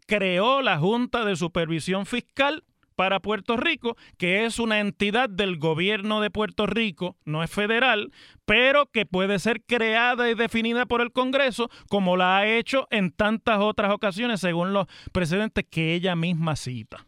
creó 0.06 0.62
la 0.62 0.78
Junta 0.78 1.26
de 1.26 1.37
Supervisión 1.37 2.06
Fiscal 2.06 2.64
para 2.94 3.20
Puerto 3.20 3.56
Rico, 3.56 3.96
que 4.18 4.44
es 4.44 4.58
una 4.58 4.80
entidad 4.80 5.28
del 5.28 5.58
gobierno 5.58 6.20
de 6.20 6.30
Puerto 6.30 6.66
Rico, 6.66 7.16
no 7.25 7.42
es 7.42 7.50
federal, 7.50 8.12
pero 8.44 8.87
que 8.87 9.06
puede 9.06 9.38
ser 9.38 9.62
creada 9.62 10.30
y 10.30 10.34
definida 10.34 10.87
por 10.87 11.00
el 11.00 11.12
Congreso, 11.12 11.70
como 11.88 12.16
la 12.16 12.38
ha 12.38 12.46
hecho 12.46 12.88
en 12.90 13.11
tantas 13.11 13.61
otras 13.61 13.92
ocasiones, 13.92 14.40
según 14.40 14.72
los 14.72 14.87
precedentes 15.12 15.64
que 15.70 15.94
ella 15.94 16.16
misma 16.16 16.56
cita. 16.56 17.06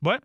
Bueno, 0.00 0.22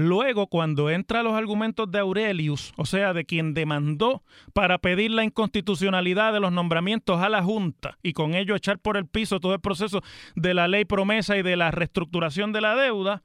Luego, 0.00 0.46
cuando 0.46 0.88
entra 0.88 1.22
los 1.22 1.34
argumentos 1.34 1.90
de 1.90 1.98
Aurelius, 1.98 2.72
o 2.78 2.86
sea, 2.86 3.12
de 3.12 3.26
quien 3.26 3.52
demandó 3.52 4.22
para 4.54 4.78
pedir 4.78 5.10
la 5.10 5.24
inconstitucionalidad 5.24 6.32
de 6.32 6.40
los 6.40 6.52
nombramientos 6.52 7.20
a 7.20 7.28
la 7.28 7.42
Junta 7.42 7.98
y 8.02 8.14
con 8.14 8.34
ello 8.34 8.56
echar 8.56 8.78
por 8.78 8.96
el 8.96 9.06
piso 9.06 9.40
todo 9.40 9.52
el 9.52 9.60
proceso 9.60 10.00
de 10.36 10.54
la 10.54 10.68
ley 10.68 10.86
promesa 10.86 11.36
y 11.36 11.42
de 11.42 11.54
la 11.54 11.70
reestructuración 11.70 12.50
de 12.54 12.62
la 12.62 12.76
deuda, 12.76 13.22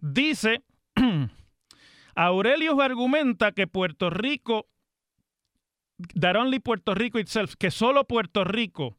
dice, 0.00 0.62
Aurelius 2.14 2.78
argumenta 2.78 3.50
que 3.50 3.66
Puerto 3.66 4.08
Rico, 4.08 4.68
that 6.20 6.36
only 6.36 6.60
Puerto 6.60 6.94
Rico 6.94 7.18
itself, 7.18 7.56
que 7.58 7.72
solo 7.72 8.04
Puerto 8.04 8.44
Rico 8.44 8.96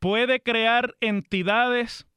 puede 0.00 0.42
crear 0.42 0.96
entidades 1.00 2.08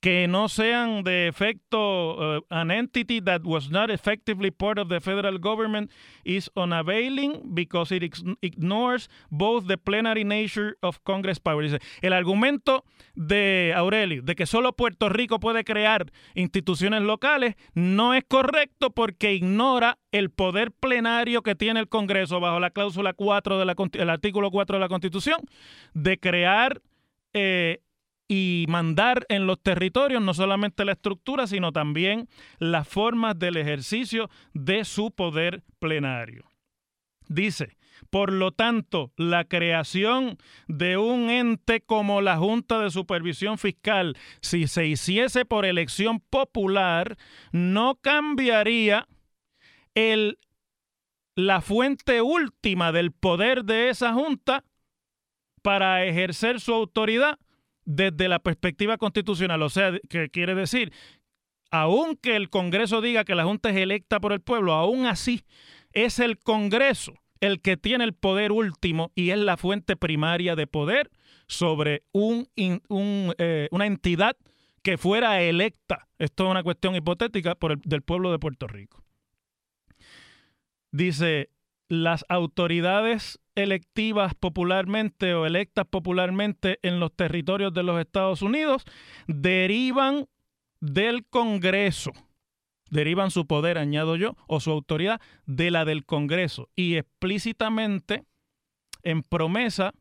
que 0.00 0.26
no 0.28 0.48
sean 0.48 1.04
de 1.04 1.28
efecto, 1.28 2.38
uh, 2.38 2.40
an 2.48 2.70
entity 2.70 3.20
that 3.20 3.42
was 3.44 3.70
not 3.70 3.90
effectively 3.90 4.50
part 4.50 4.78
of 4.78 4.88
the 4.88 4.98
federal 5.00 5.38
government 5.38 5.90
is 6.24 6.50
unavailing 6.56 7.54
because 7.54 7.92
it 7.94 8.02
ignores 8.40 9.10
both 9.30 9.66
the 9.66 9.76
plenary 9.76 10.24
nature 10.24 10.76
of 10.82 11.00
Congress 11.04 11.38
power. 11.38 11.60
el 12.00 12.12
argumento 12.12 12.84
de 13.14 13.74
Aurelio 13.76 14.22
de 14.22 14.34
que 14.34 14.46
solo 14.46 14.72
Puerto 14.72 15.10
Rico 15.10 15.38
puede 15.38 15.64
crear 15.64 16.10
instituciones 16.34 17.02
locales 17.02 17.56
no 17.74 18.14
es 18.14 18.24
correcto 18.26 18.90
porque 18.90 19.34
ignora 19.34 19.98
el 20.12 20.30
poder 20.30 20.72
plenario 20.72 21.42
que 21.42 21.54
tiene 21.54 21.80
el 21.80 21.88
Congreso 21.88 22.40
bajo 22.40 22.60
la 22.60 22.70
cláusula 22.70 23.12
4 23.12 23.58
del 23.58 24.10
artículo 24.10 24.50
4 24.50 24.76
de 24.76 24.80
la 24.80 24.88
Constitución 24.88 25.40
de 25.92 26.18
crear 26.18 26.80
eh, 27.34 27.80
y 28.32 28.64
mandar 28.68 29.26
en 29.28 29.48
los 29.48 29.60
territorios 29.60 30.22
no 30.22 30.34
solamente 30.34 30.84
la 30.84 30.92
estructura, 30.92 31.48
sino 31.48 31.72
también 31.72 32.28
las 32.60 32.86
formas 32.86 33.36
del 33.36 33.56
ejercicio 33.56 34.30
de 34.54 34.84
su 34.84 35.10
poder 35.10 35.64
plenario. 35.80 36.44
Dice, 37.26 37.76
por 38.08 38.32
lo 38.32 38.52
tanto, 38.52 39.10
la 39.16 39.46
creación 39.46 40.38
de 40.68 40.96
un 40.96 41.28
ente 41.28 41.80
como 41.80 42.20
la 42.20 42.36
Junta 42.36 42.78
de 42.78 42.92
Supervisión 42.92 43.58
Fiscal, 43.58 44.16
si 44.40 44.68
se 44.68 44.86
hiciese 44.86 45.44
por 45.44 45.66
elección 45.66 46.20
popular, 46.20 47.16
no 47.50 47.96
cambiaría 47.96 49.08
el, 49.96 50.38
la 51.34 51.60
fuente 51.60 52.22
última 52.22 52.92
del 52.92 53.10
poder 53.10 53.64
de 53.64 53.88
esa 53.88 54.12
Junta 54.12 54.62
para 55.62 56.04
ejercer 56.04 56.60
su 56.60 56.72
autoridad 56.72 57.40
desde 57.90 58.28
la 58.28 58.38
perspectiva 58.38 58.96
constitucional. 58.96 59.62
O 59.62 59.68
sea, 59.68 59.92
que 60.08 60.30
quiere 60.30 60.54
decir, 60.54 60.92
aunque 61.70 62.36
el 62.36 62.50
Congreso 62.50 63.00
diga 63.00 63.24
que 63.24 63.34
la 63.34 63.44
Junta 63.44 63.70
es 63.70 63.76
electa 63.76 64.20
por 64.20 64.32
el 64.32 64.40
pueblo, 64.40 64.72
aún 64.72 65.06
así 65.06 65.42
es 65.92 66.18
el 66.18 66.38
Congreso 66.38 67.14
el 67.40 67.60
que 67.60 67.76
tiene 67.76 68.04
el 68.04 68.12
poder 68.12 68.52
último 68.52 69.12
y 69.14 69.30
es 69.30 69.38
la 69.38 69.56
fuente 69.56 69.96
primaria 69.96 70.56
de 70.56 70.66
poder 70.66 71.10
sobre 71.46 72.02
eh, 72.56 73.68
una 73.70 73.86
entidad 73.86 74.36
que 74.82 74.98
fuera 74.98 75.40
electa. 75.42 76.08
Esto 76.18 76.44
es 76.44 76.50
una 76.50 76.62
cuestión 76.62 76.94
hipotética 76.94 77.54
por 77.54 77.72
el, 77.72 77.80
del 77.84 78.02
pueblo 78.02 78.30
de 78.30 78.38
Puerto 78.38 78.66
Rico. 78.66 79.02
Dice, 80.92 81.50
las 81.88 82.24
autoridades 82.28 83.40
electivas 83.62 84.34
popularmente 84.34 85.34
o 85.34 85.46
electas 85.46 85.86
popularmente 85.86 86.78
en 86.82 87.00
los 87.00 87.14
territorios 87.14 87.72
de 87.72 87.82
los 87.82 88.00
Estados 88.00 88.42
Unidos 88.42 88.84
derivan 89.26 90.26
del 90.80 91.26
Congreso, 91.26 92.12
derivan 92.90 93.30
su 93.30 93.46
poder, 93.46 93.78
añado 93.78 94.16
yo, 94.16 94.36
o 94.46 94.60
su 94.60 94.70
autoridad 94.70 95.20
de 95.46 95.70
la 95.70 95.84
del 95.84 96.04
Congreso. 96.04 96.68
Y 96.74 96.96
explícitamente, 96.96 98.24
en 99.02 99.22
promesa, 99.22 99.92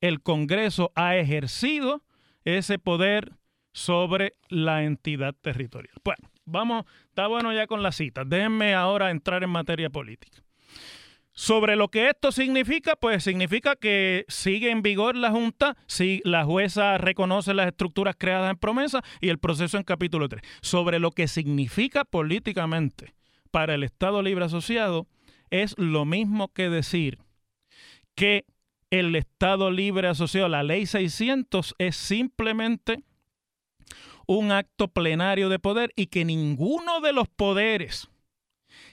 el 0.00 0.22
Congreso 0.22 0.92
ha 0.94 1.16
ejercido 1.16 2.02
ese 2.44 2.78
poder 2.78 3.32
sobre 3.72 4.32
la 4.48 4.84
entidad 4.84 5.34
territorial. 5.34 5.94
Bueno, 6.02 6.30
vamos, 6.44 6.84
está 7.08 7.26
bueno 7.26 7.52
ya 7.52 7.66
con 7.66 7.82
las 7.82 7.96
citas. 7.96 8.26
Déjenme 8.28 8.74
ahora 8.74 9.10
entrar 9.10 9.42
en 9.42 9.50
materia 9.50 9.90
política. 9.90 10.45
Sobre 11.38 11.76
lo 11.76 11.88
que 11.88 12.08
esto 12.08 12.32
significa, 12.32 12.96
pues 12.96 13.22
significa 13.22 13.76
que 13.76 14.24
sigue 14.26 14.70
en 14.70 14.80
vigor 14.80 15.16
la 15.16 15.30
Junta, 15.30 15.76
si 15.86 16.22
la 16.24 16.46
jueza 16.46 16.96
reconoce 16.96 17.52
las 17.52 17.66
estructuras 17.66 18.16
creadas 18.18 18.50
en 18.50 18.56
promesa 18.56 19.02
y 19.20 19.28
el 19.28 19.38
proceso 19.38 19.76
en 19.76 19.84
capítulo 19.84 20.30
3. 20.30 20.42
Sobre 20.62 20.98
lo 20.98 21.10
que 21.10 21.28
significa 21.28 22.06
políticamente 22.06 23.12
para 23.50 23.74
el 23.74 23.82
Estado 23.82 24.22
Libre 24.22 24.46
Asociado, 24.46 25.06
es 25.50 25.74
lo 25.76 26.06
mismo 26.06 26.48
que 26.54 26.70
decir 26.70 27.18
que 28.14 28.46
el 28.90 29.14
Estado 29.14 29.70
Libre 29.70 30.08
Asociado, 30.08 30.48
la 30.48 30.62
ley 30.62 30.86
600, 30.86 31.74
es 31.76 31.96
simplemente 31.96 33.02
un 34.26 34.52
acto 34.52 34.88
plenario 34.88 35.50
de 35.50 35.58
poder 35.58 35.92
y 35.96 36.06
que 36.06 36.24
ninguno 36.24 37.02
de 37.02 37.12
los 37.12 37.28
poderes 37.28 38.08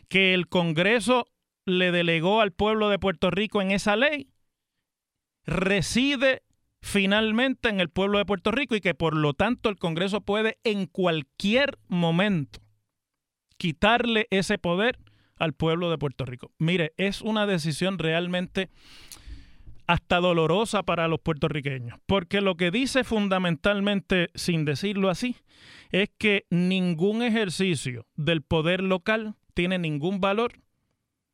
que 0.10 0.34
el 0.34 0.50
Congreso 0.50 1.26
le 1.66 1.92
delegó 1.92 2.42
al 2.42 2.52
pueblo 2.52 2.90
de 2.90 3.00
Puerto 3.00 3.32
Rico 3.32 3.62
en 3.62 3.72
esa 3.72 3.96
ley 3.96 4.30
reside 5.46 6.44
finalmente 6.82 7.70
en 7.70 7.80
el 7.80 7.90
pueblo 7.90 8.18
de 8.18 8.26
Puerto 8.26 8.52
Rico 8.52 8.76
y 8.76 8.82
que 8.82 8.94
por 8.94 9.16
lo 9.16 9.34
tanto 9.34 9.70
el 9.70 9.78
Congreso 9.78 10.22
puede 10.22 10.58
en 10.64 10.86
cualquier 10.86 11.78
momento 11.88 12.60
quitarle 13.58 14.28
ese 14.32 14.58
poder 14.58 15.00
al 15.38 15.54
pueblo 15.54 15.90
de 15.90 15.98
Puerto 15.98 16.26
Rico. 16.26 16.52
Mire, 16.58 16.94
es 16.98 17.22
una 17.22 17.46
decisión 17.46 18.00
realmente 18.00 18.70
hasta 19.88 20.20
dolorosa 20.20 20.84
para 20.84 21.08
los 21.08 21.20
puertorriqueños, 21.20 22.00
porque 22.06 22.42
lo 22.42 22.56
que 22.56 22.72
dice 22.72 23.04
fundamentalmente, 23.04 24.30
sin 24.34 24.66
decirlo 24.66 25.10
así, 25.10 25.36
es 25.92 26.10
que 26.18 26.46
ningún 26.50 27.22
ejercicio 27.22 28.06
del 28.16 28.42
poder 28.42 28.82
local 28.82 29.36
tiene 29.54 29.80
ningún 29.80 30.20
valor 30.20 30.63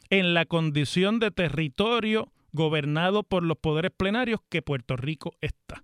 en 0.10 0.34
la 0.34 0.46
condición 0.46 1.20
de 1.20 1.32
territorio 1.32 2.32
gobernado 2.52 3.24
por 3.24 3.44
los 3.44 3.58
poderes 3.58 3.92
plenarios 3.92 4.40
que 4.50 4.62
Puerto 4.62 4.96
Rico 4.96 5.34
está. 5.42 5.84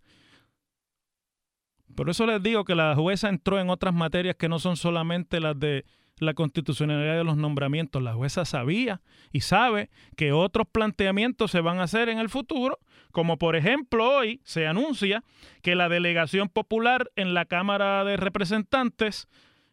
Por 1.96 2.10
eso 2.10 2.26
les 2.26 2.42
digo 2.44 2.66
que 2.66 2.76
la 2.76 2.96
jueza 2.96 3.30
entró 3.30 3.60
en 3.60 3.70
otras 3.70 3.94
materias 3.94 4.36
que 4.36 4.50
no 4.50 4.60
son 4.60 4.76
solamente 4.76 5.40
las 5.40 5.58
de 5.58 5.86
la 6.18 6.34
constitucionalidad 6.34 7.18
de 7.18 7.24
los 7.24 7.38
nombramientos. 7.38 8.02
La 8.02 8.14
jueza 8.14 8.46
sabía 8.46 9.02
y 9.32 9.42
sabe 9.42 9.90
que 10.16 10.32
otros 10.32 10.68
planteamientos 10.68 11.52
se 11.52 11.62
van 11.62 11.80
a 11.80 11.84
hacer 11.84 12.10
en 12.10 12.20
el 12.20 12.30
futuro, 12.30 12.80
como 13.12 13.38
por 13.38 13.56
ejemplo 13.56 14.10
hoy 14.18 14.42
se 14.44 14.68
anuncia 14.68 15.24
que 15.62 15.76
la 15.76 15.90
delegación 15.90 16.50
popular 16.50 17.12
en 17.16 17.34
la 17.34 17.46
Cámara 17.46 18.04
de 18.04 18.18
Representantes 18.18 19.28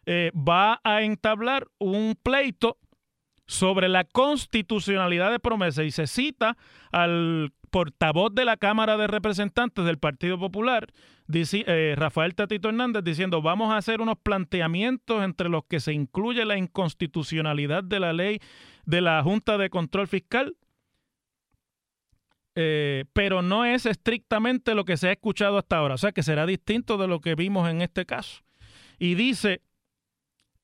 eh, 0.06 0.32
va 0.37 0.80
a 0.85 1.02
entablar 1.02 1.68
un 1.78 2.16
pleito 2.21 2.78
sobre 3.46 3.88
la 3.88 4.04
constitucionalidad 4.04 5.30
de 5.30 5.40
promesa 5.40 5.82
y 5.84 5.90
se 5.90 6.06
cita 6.06 6.56
al 6.90 7.52
portavoz 7.70 8.34
de 8.34 8.44
la 8.44 8.56
Cámara 8.56 8.96
de 8.96 9.06
Representantes 9.06 9.84
del 9.84 9.99
Partido 9.99 10.38
Popular, 10.38 10.92
dice, 11.26 11.64
eh, 11.66 11.94
Rafael 11.96 12.34
Tatito 12.34 12.68
Hernández, 12.68 13.02
diciendo 13.02 13.42
vamos 13.42 13.72
a 13.72 13.78
hacer 13.78 14.00
unos 14.00 14.18
planteamientos 14.22 15.25
entre 15.25 15.49
los 15.49 15.64
que 15.64 15.80
se 15.80 15.92
incluye 15.92 16.44
la 16.44 16.58
inconstitucionalidad 16.58 17.82
de 17.82 18.00
la 18.00 18.12
ley 18.12 18.40
de 18.84 19.00
la 19.00 19.22
Junta 19.22 19.58
de 19.58 19.70
Control 19.70 20.06
Fiscal, 20.06 20.56
eh, 22.54 23.06
pero 23.14 23.40
no 23.40 23.64
es 23.64 23.87
estrictamente 23.87 24.75
lo 24.75 24.84
que 24.84 24.99
se 24.99 25.08
ha 25.08 25.12
escuchado 25.12 25.56
hasta 25.56 25.78
ahora, 25.78 25.94
o 25.94 25.99
sea 25.99 26.12
que 26.12 26.22
será 26.22 26.44
distinto 26.44 26.99
de 26.99 27.08
lo 27.08 27.20
que 27.20 27.34
vimos 27.34 27.68
en 27.70 27.80
este 27.80 28.04
caso. 28.04 28.42
Y 28.99 29.14
dice 29.14 29.62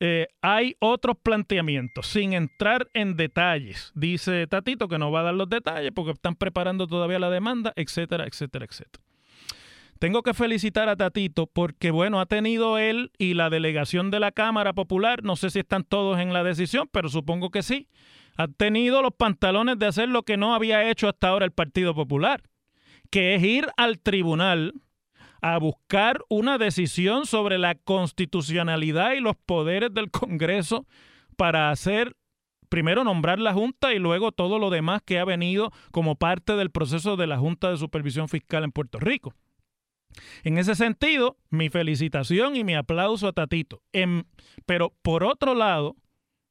eh, 0.01 0.29
hay 0.43 0.77
otros 0.79 1.17
planteamientos, 1.23 2.07
sin 2.07 2.33
entrar 2.33 2.89
en 2.95 3.17
detalles. 3.17 3.93
Dice 3.95 4.47
Tatito 4.47 4.89
que 4.89 4.99
no 4.99 5.11
va 5.11 5.21
a 5.21 5.25
dar 5.25 5.35
los 5.35 5.49
detalles 5.49 5.91
porque 5.95 6.13
están 6.13 6.37
preparando 6.37 6.87
todavía 6.87 7.19
la 7.19 7.31
demanda, 7.31 7.73
etcétera, 7.75 8.27
etcétera, 8.27 8.65
etcétera. 8.65 9.05
Tengo 9.99 10.23
que 10.23 10.35
felicitar 10.35 10.89
a 10.89 10.95
Tatito 10.95 11.49
porque, 11.49 11.91
bueno, 11.91 12.21
ha 12.21 12.27
tenido 12.27 12.79
él 12.79 13.11
y 13.19 13.35
la 13.35 13.51
delegación 13.51 14.13
de 14.13 14.21
la 14.21 14.31
Cámara 14.31 14.73
Popular, 14.73 15.25
no 15.25 15.35
sé 15.35 15.51
si 15.51 15.59
están 15.59 15.83
todos 15.83 16.21
en 16.21 16.33
la 16.33 16.45
decisión, 16.45 16.89
pero 16.93 17.09
supongo 17.09 17.51
que 17.51 17.65
sí, 17.65 17.89
ha 18.37 18.47
tenido 18.47 19.03
los 19.03 19.13
pantalones 19.15 19.81
de 19.81 19.87
hacer 19.87 20.09
lo 20.09 20.23
que 20.23 20.37
no 20.37 20.55
había 20.55 20.89
hecho 20.89 21.09
hasta 21.09 21.29
ahora 21.29 21.45
el 21.45 21.51
Partido 21.51 21.97
Popular, 21.97 22.43
que 23.11 23.35
es 23.35 23.43
ir 23.43 23.67
al 23.77 23.99
tribunal 23.99 24.75
a 25.41 25.59
buscar 25.59 26.21
una 26.29 26.59
decisión 26.59 27.27
sobre 27.27 27.59
la 27.59 27.75
constitucionalidad 27.75 29.13
y 29.13 29.21
los 29.21 29.37
poderes 29.37 29.93
del 29.93 30.11
Congreso 30.11 30.87
para 31.37 31.71
hacer 31.71 32.17
primero 32.69 33.05
nombrar 33.05 33.39
la 33.39 33.55
Junta 33.55 33.95
y 33.95 33.99
luego 33.99 34.33
todo 34.33 34.59
lo 34.59 34.71
demás 34.71 35.03
que 35.05 35.19
ha 35.19 35.25
venido 35.25 35.73
como 35.91 36.17
parte 36.17 36.57
del 36.57 36.71
proceso 36.71 37.17
de 37.17 37.27
la 37.27 37.39
Junta 37.39 37.71
de 37.71 37.77
Supervisión 37.77 38.29
Fiscal 38.29 38.65
en 38.65 38.73
Puerto 38.73 38.99
Rico. 38.99 39.35
En 40.43 40.59
ese 40.59 40.75
sentido, 40.75 41.37
mi 41.51 41.69
felicitación 41.69 42.57
y 42.57 42.65
mi 42.65 42.75
aplauso 42.75 43.29
a 43.29 43.33
Tatito. 43.33 43.83
pero 44.67 44.95
por 45.03 45.25
otro 45.25 45.55
lado, 45.55 45.97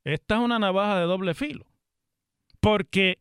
esta 0.03 0.35
es 0.35 0.41
una 0.41 0.59
navaja 0.59 0.99
de 0.99 1.05
doble 1.05 1.33
filo. 1.33 1.65
Porque 2.59 3.19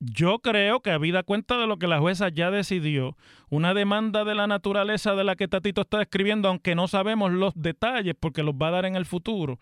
yo 0.00 0.38
creo 0.38 0.80
que, 0.80 0.90
habida 0.90 1.22
cuenta 1.22 1.58
de 1.58 1.66
lo 1.66 1.78
que 1.78 1.86
la 1.86 1.98
jueza 1.98 2.28
ya 2.28 2.50
decidió, 2.50 3.16
una 3.50 3.74
demanda 3.74 4.24
de 4.24 4.34
la 4.34 4.46
naturaleza 4.46 5.14
de 5.14 5.24
la 5.24 5.36
que 5.36 5.48
Tatito 5.48 5.82
está 5.82 5.98
describiendo, 5.98 6.48
aunque 6.48 6.74
no 6.74 6.88
sabemos 6.88 7.32
los 7.32 7.54
detalles 7.56 8.14
porque 8.18 8.42
los 8.42 8.54
va 8.54 8.68
a 8.68 8.72
dar 8.72 8.84
en 8.84 8.96
el 8.96 9.06
futuro, 9.06 9.58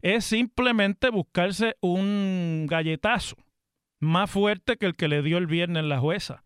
es 0.00 0.24
simplemente 0.24 1.10
buscarse 1.10 1.76
un 1.80 2.66
galletazo 2.68 3.36
más 4.00 4.30
fuerte 4.30 4.76
que 4.76 4.86
el 4.86 4.96
que 4.96 5.08
le 5.08 5.22
dio 5.22 5.38
el 5.38 5.46
viernes 5.46 5.84
la 5.84 5.98
jueza 5.98 6.44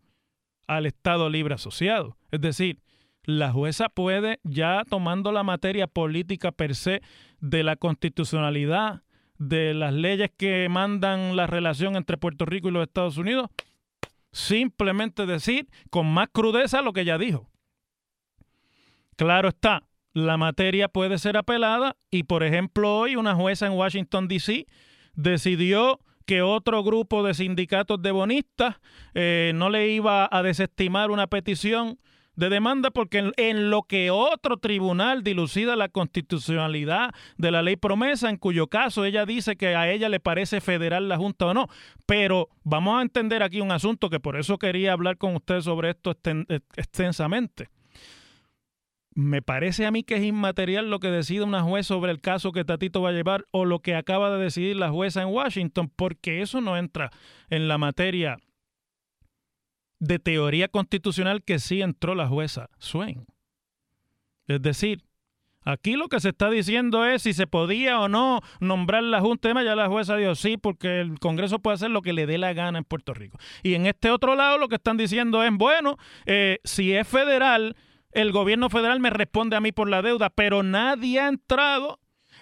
al 0.67 0.85
Estado 0.85 1.29
Libre 1.29 1.55
Asociado. 1.55 2.15
Es 2.31 2.41
decir, 2.41 2.81
la 3.23 3.51
jueza 3.51 3.89
puede, 3.89 4.39
ya 4.43 4.83
tomando 4.89 5.31
la 5.31 5.43
materia 5.43 5.87
política 5.87 6.51
per 6.51 6.73
se 6.73 7.01
de 7.41 7.63
la 7.63 7.75
constitucionalidad, 7.75 9.03
de 9.39 9.73
las 9.73 9.93
leyes 9.93 10.29
que 10.37 10.67
mandan 10.69 11.35
la 11.35 11.47
relación 11.47 11.95
entre 11.95 12.17
Puerto 12.17 12.45
Rico 12.45 12.69
y 12.69 12.71
los 12.71 12.83
Estados 12.83 13.17
Unidos, 13.17 13.49
simplemente 14.31 15.25
decir 15.25 15.67
con 15.89 16.05
más 16.05 16.27
crudeza 16.31 16.81
lo 16.81 16.93
que 16.93 17.05
ya 17.05 17.17
dijo. 17.17 17.49
Claro 19.15 19.49
está, 19.49 19.83
la 20.13 20.37
materia 20.37 20.87
puede 20.87 21.17
ser 21.17 21.37
apelada 21.37 21.95
y, 22.11 22.23
por 22.23 22.43
ejemplo, 22.43 22.99
hoy 22.99 23.15
una 23.15 23.35
jueza 23.35 23.65
en 23.65 23.73
Washington, 23.73 24.27
D.C. 24.27 24.67
decidió 25.13 25.99
que 26.25 26.41
otro 26.41 26.83
grupo 26.83 27.23
de 27.23 27.33
sindicatos 27.33 28.01
de 28.01 28.11
bonistas 28.11 28.75
eh, 29.15 29.51
no 29.55 29.69
le 29.69 29.89
iba 29.89 30.29
a 30.31 30.43
desestimar 30.43 31.11
una 31.11 31.27
petición 31.27 31.97
de 32.39 32.49
demanda 32.49 32.89
porque 32.89 33.31
en, 33.35 33.69
lo 33.69 33.83
que 33.83 34.11
otro 34.11 34.57
tribunal 34.57 35.23
dilucida 35.23 35.75
la 35.75 35.89
constitucionalidad 35.89 37.11
de 37.37 37.51
la 37.51 37.61
ley 37.61 37.75
promesa, 37.75 38.29
en 38.29 38.37
cuyo 38.37 38.67
caso 38.67 39.03
ella 39.03 39.25
dice 39.25 39.57
que 39.57 39.75
a 39.75 39.91
ella 39.91 40.07
le 40.07 40.21
parece 40.21 40.61
federal 40.61 41.09
la 41.09 41.17
Junta 41.17 41.47
o 41.47 41.53
no. 41.53 41.67
Pero 42.05 42.47
vamos 42.63 42.97
a 42.97 43.01
entender 43.01 43.43
aquí 43.43 43.59
un 43.59 43.73
asunto 43.73 44.09
que 44.09 44.21
por 44.21 44.37
eso 44.37 44.57
quería 44.57 44.93
hablar 44.93 45.17
con 45.17 45.35
usted 45.35 45.59
sobre 45.59 45.89
esto 45.89 46.11
extensamente. 46.77 47.67
Me 49.13 49.41
parece 49.41 49.85
a 49.85 49.91
mí 49.91 50.03
que 50.03 50.15
es 50.15 50.23
inmaterial 50.23 50.89
lo 50.89 50.99
que 50.99 51.09
decida 51.09 51.43
una 51.43 51.61
juez 51.61 51.85
sobre 51.85 52.11
el 52.11 52.21
caso 52.21 52.53
que 52.53 52.63
Tatito 52.63 53.01
va 53.01 53.09
a 53.09 53.13
llevar 53.13 53.47
o 53.51 53.65
lo 53.65 53.79
que 53.79 53.95
acaba 53.95 54.29
de 54.31 54.41
decidir 54.41 54.77
la 54.77 54.91
jueza 54.91 55.21
en 55.23 55.27
Washington, 55.27 55.91
porque 55.93 56.41
eso 56.41 56.61
no 56.61 56.77
entra 56.77 57.09
en 57.49 57.67
la 57.67 57.77
materia 57.77 58.37
de 59.99 60.19
teoría 60.19 60.67
constitucional 60.67 61.43
que 61.43 61.59
sí 61.59 61.81
entró 61.81 62.15
la 62.15 62.27
jueza 62.27 62.69
Swain. 62.79 63.25
Es 64.47 64.61
decir, 64.61 65.03
aquí 65.63 65.95
lo 65.95 66.07
que 66.07 66.19
se 66.19 66.29
está 66.29 66.49
diciendo 66.49 67.05
es 67.05 67.21
si 67.21 67.33
se 67.33 67.47
podía 67.47 67.99
o 67.99 68.09
no 68.09 68.41
nombrar 68.59 69.03
la 69.03 69.21
Junta 69.21 69.53
de 69.53 69.65
ya 69.65 69.75
la 69.75 69.87
jueza 69.87 70.15
dijo 70.15 70.35
sí, 70.35 70.57
porque 70.57 71.01
el 71.01 71.19
Congreso 71.19 71.59
puede 71.59 71.75
hacer 71.75 71.91
lo 71.91 72.01
que 72.01 72.13
le 72.13 72.25
dé 72.25 72.37
la 72.37 72.53
gana 72.53 72.79
en 72.79 72.85
Puerto 72.85 73.13
Rico. 73.13 73.37
Y 73.61 73.75
en 73.75 73.85
este 73.85 74.09
otro 74.09 74.35
lado 74.35 74.57
lo 74.57 74.69
que 74.69 74.75
están 74.75 74.97
diciendo 74.97 75.43
es, 75.43 75.51
bueno, 75.53 75.97
eh, 76.25 76.59
si 76.63 76.93
es 76.93 77.07
federal, 77.07 77.75
el 78.11 78.31
gobierno 78.31 78.69
federal 78.69 78.99
me 78.99 79.11
responde 79.11 79.55
a 79.55 79.61
mí 79.61 79.71
por 79.71 79.89
la 79.89 80.01
deuda, 80.01 80.29
pero 80.29 80.63
nadie 80.63 81.19
ha 81.19 81.27
entrado 81.27 81.99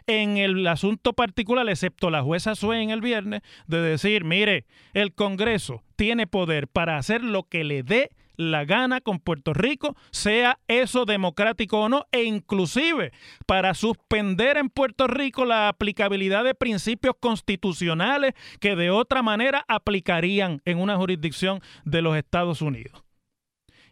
en 0.08 0.38
el 0.38 0.65
asunto 0.67 1.13
particular, 1.13 1.67
excepto 1.70 2.10
la 2.10 2.24
jueza 2.24 2.56
Swain 2.56 2.89
el 2.89 3.02
viernes, 3.02 3.41
de 3.67 3.82
decir, 3.82 4.24
mire, 4.24 4.65
el 4.93 5.13
Congreso 5.13 5.84
tiene 5.96 6.28
poder 6.28 6.67
para 6.67 6.98
hacer 6.98 7.24
lo 7.24 7.43
que 7.43 7.63
le 7.63 7.84
dé 7.84 8.10
la 8.38 8.65
gana 8.65 9.02
con 9.02 9.20
Puerto 9.20 9.54
Rico, 9.54 9.96
sea 10.12 10.60
eso 10.67 11.06
democrático 11.06 11.82
o 11.82 11.89
no, 11.89 12.06
e 12.12 12.24
inclusive 12.24 13.12
para 13.46 13.74
suspender 13.74 14.58
en 14.58 14.70
Puerto 14.70 15.08
Rico 15.08 15.43
la 15.43 15.67
aplicabilidad 15.67 16.43
de 16.43 16.56
principios 16.56 17.15
constitucionales 17.20 18.34
que 18.60 18.76
de 18.76 18.91
otra 18.91 19.24
manera 19.24 19.65
aplicarían 19.67 20.62
en 20.65 20.78
una 20.78 20.98
jurisdicción 20.98 21.62
de 21.84 22.02
los 22.02 22.15
Estados 22.15 22.62
Unidos. 22.62 23.04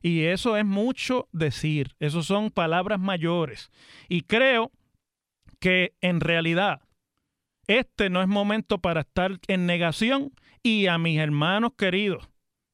Y 0.02 0.26
eso 0.26 0.56
es 0.56 0.66
mucho 0.66 1.28
decir, 1.32 1.96
eso 2.00 2.22
son 2.22 2.52
palabras 2.52 3.00
mayores. 3.00 3.72
Y 4.08 4.22
creo 4.22 4.72
que 5.66 5.96
en 6.00 6.20
realidad 6.20 6.82
este 7.66 8.12
no 8.12 8.22
es 8.22 8.28
momento 8.28 8.78
para 8.78 9.02
estar 9.02 9.40
en 9.48 9.66
negación 9.66 10.32
y 10.62 10.86
a 10.86 11.00
mis 11.00 11.18
hermanos 11.18 11.72
queridos, 11.76 12.30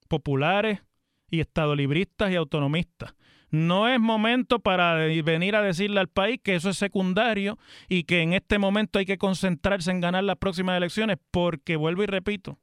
populares 0.09 0.81
y 1.29 1.39
estadolibristas 1.39 2.33
y 2.33 2.35
autonomistas. 2.35 3.15
No 3.49 3.87
es 3.87 3.97
momento 3.97 4.59
para 4.59 4.95
venir 4.95 5.55
a 5.55 5.61
decirle 5.61 6.01
al 6.01 6.09
país 6.09 6.41
que 6.43 6.55
eso 6.55 6.69
es 6.69 6.75
secundario 6.75 7.57
y 7.87 8.03
que 8.03 8.23
en 8.23 8.33
este 8.33 8.59
momento 8.59 8.99
hay 8.99 9.05
que 9.05 9.17
concentrarse 9.17 9.89
en 9.89 10.01
ganar 10.01 10.25
las 10.25 10.35
próximas 10.35 10.75
elecciones, 10.75 11.15
porque 11.31 11.77
vuelvo 11.77 12.03
y 12.03 12.07
repito, 12.07 12.59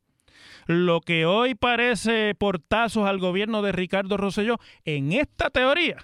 lo 0.67 1.01
que 1.01 1.25
hoy 1.25 1.55
parece 1.55 2.35
portazos 2.35 3.09
al 3.09 3.19
gobierno 3.19 3.63
de 3.63 3.73
Ricardo 3.73 4.19
Rosselló, 4.19 4.59
en 4.85 5.13
esta 5.13 5.49
teoría, 5.49 5.97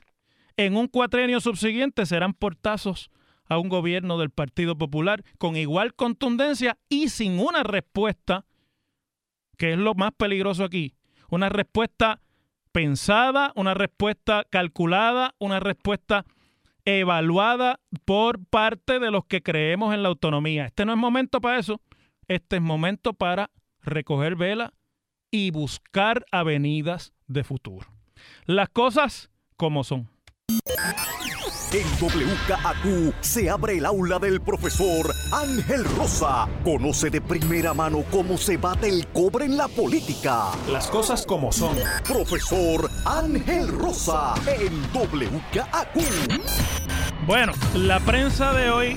en 0.56 0.76
un 0.76 0.88
cuatrenio 0.88 1.40
subsiguiente 1.40 2.06
serán 2.06 2.32
portazos 2.32 3.10
a 3.48 3.58
un 3.58 3.68
gobierno 3.68 4.18
del 4.18 4.30
Partido 4.30 4.76
Popular 4.76 5.24
con 5.38 5.56
igual 5.56 5.94
contundencia 5.94 6.78
y 6.88 7.08
sin 7.08 7.38
una 7.38 7.62
respuesta, 7.62 8.44
que 9.56 9.72
es 9.72 9.78
lo 9.78 9.94
más 9.94 10.12
peligroso 10.16 10.64
aquí, 10.64 10.94
una 11.28 11.48
respuesta 11.48 12.20
pensada, 12.72 13.52
una 13.54 13.74
respuesta 13.74 14.44
calculada, 14.50 15.34
una 15.38 15.60
respuesta 15.60 16.24
evaluada 16.84 17.80
por 18.04 18.44
parte 18.44 18.98
de 18.98 19.10
los 19.10 19.24
que 19.24 19.42
creemos 19.42 19.94
en 19.94 20.02
la 20.02 20.08
autonomía. 20.08 20.66
Este 20.66 20.84
no 20.84 20.92
es 20.92 20.98
momento 20.98 21.40
para 21.40 21.58
eso, 21.58 21.80
este 22.28 22.56
es 22.56 22.62
momento 22.62 23.12
para 23.12 23.50
recoger 23.82 24.36
vela 24.36 24.72
y 25.30 25.50
buscar 25.50 26.24
avenidas 26.30 27.12
de 27.26 27.44
futuro. 27.44 27.86
Las 28.46 28.68
cosas 28.68 29.30
como 29.56 29.84
son. 29.84 30.08
En 31.74 31.84
WKAQ 32.00 33.14
se 33.20 33.50
abre 33.50 33.78
el 33.78 33.84
aula 33.84 34.20
del 34.20 34.40
profesor 34.40 35.12
Ángel 35.32 35.84
Rosa. 35.96 36.48
Conoce 36.62 37.10
de 37.10 37.20
primera 37.20 37.74
mano 37.74 38.04
cómo 38.12 38.38
se 38.38 38.56
bate 38.58 38.88
el 38.88 39.08
cobre 39.08 39.46
en 39.46 39.56
la 39.56 39.66
política. 39.66 40.52
Las 40.70 40.86
cosas 40.86 41.26
como 41.26 41.50
son. 41.50 41.76
Profesor 42.06 42.88
Ángel 43.04 43.66
Rosa 43.66 44.34
en 44.46 44.72
WKAQ. 44.94 45.98
Bueno, 47.26 47.52
la 47.74 47.98
prensa 47.98 48.52
de 48.52 48.70
hoy 48.70 48.96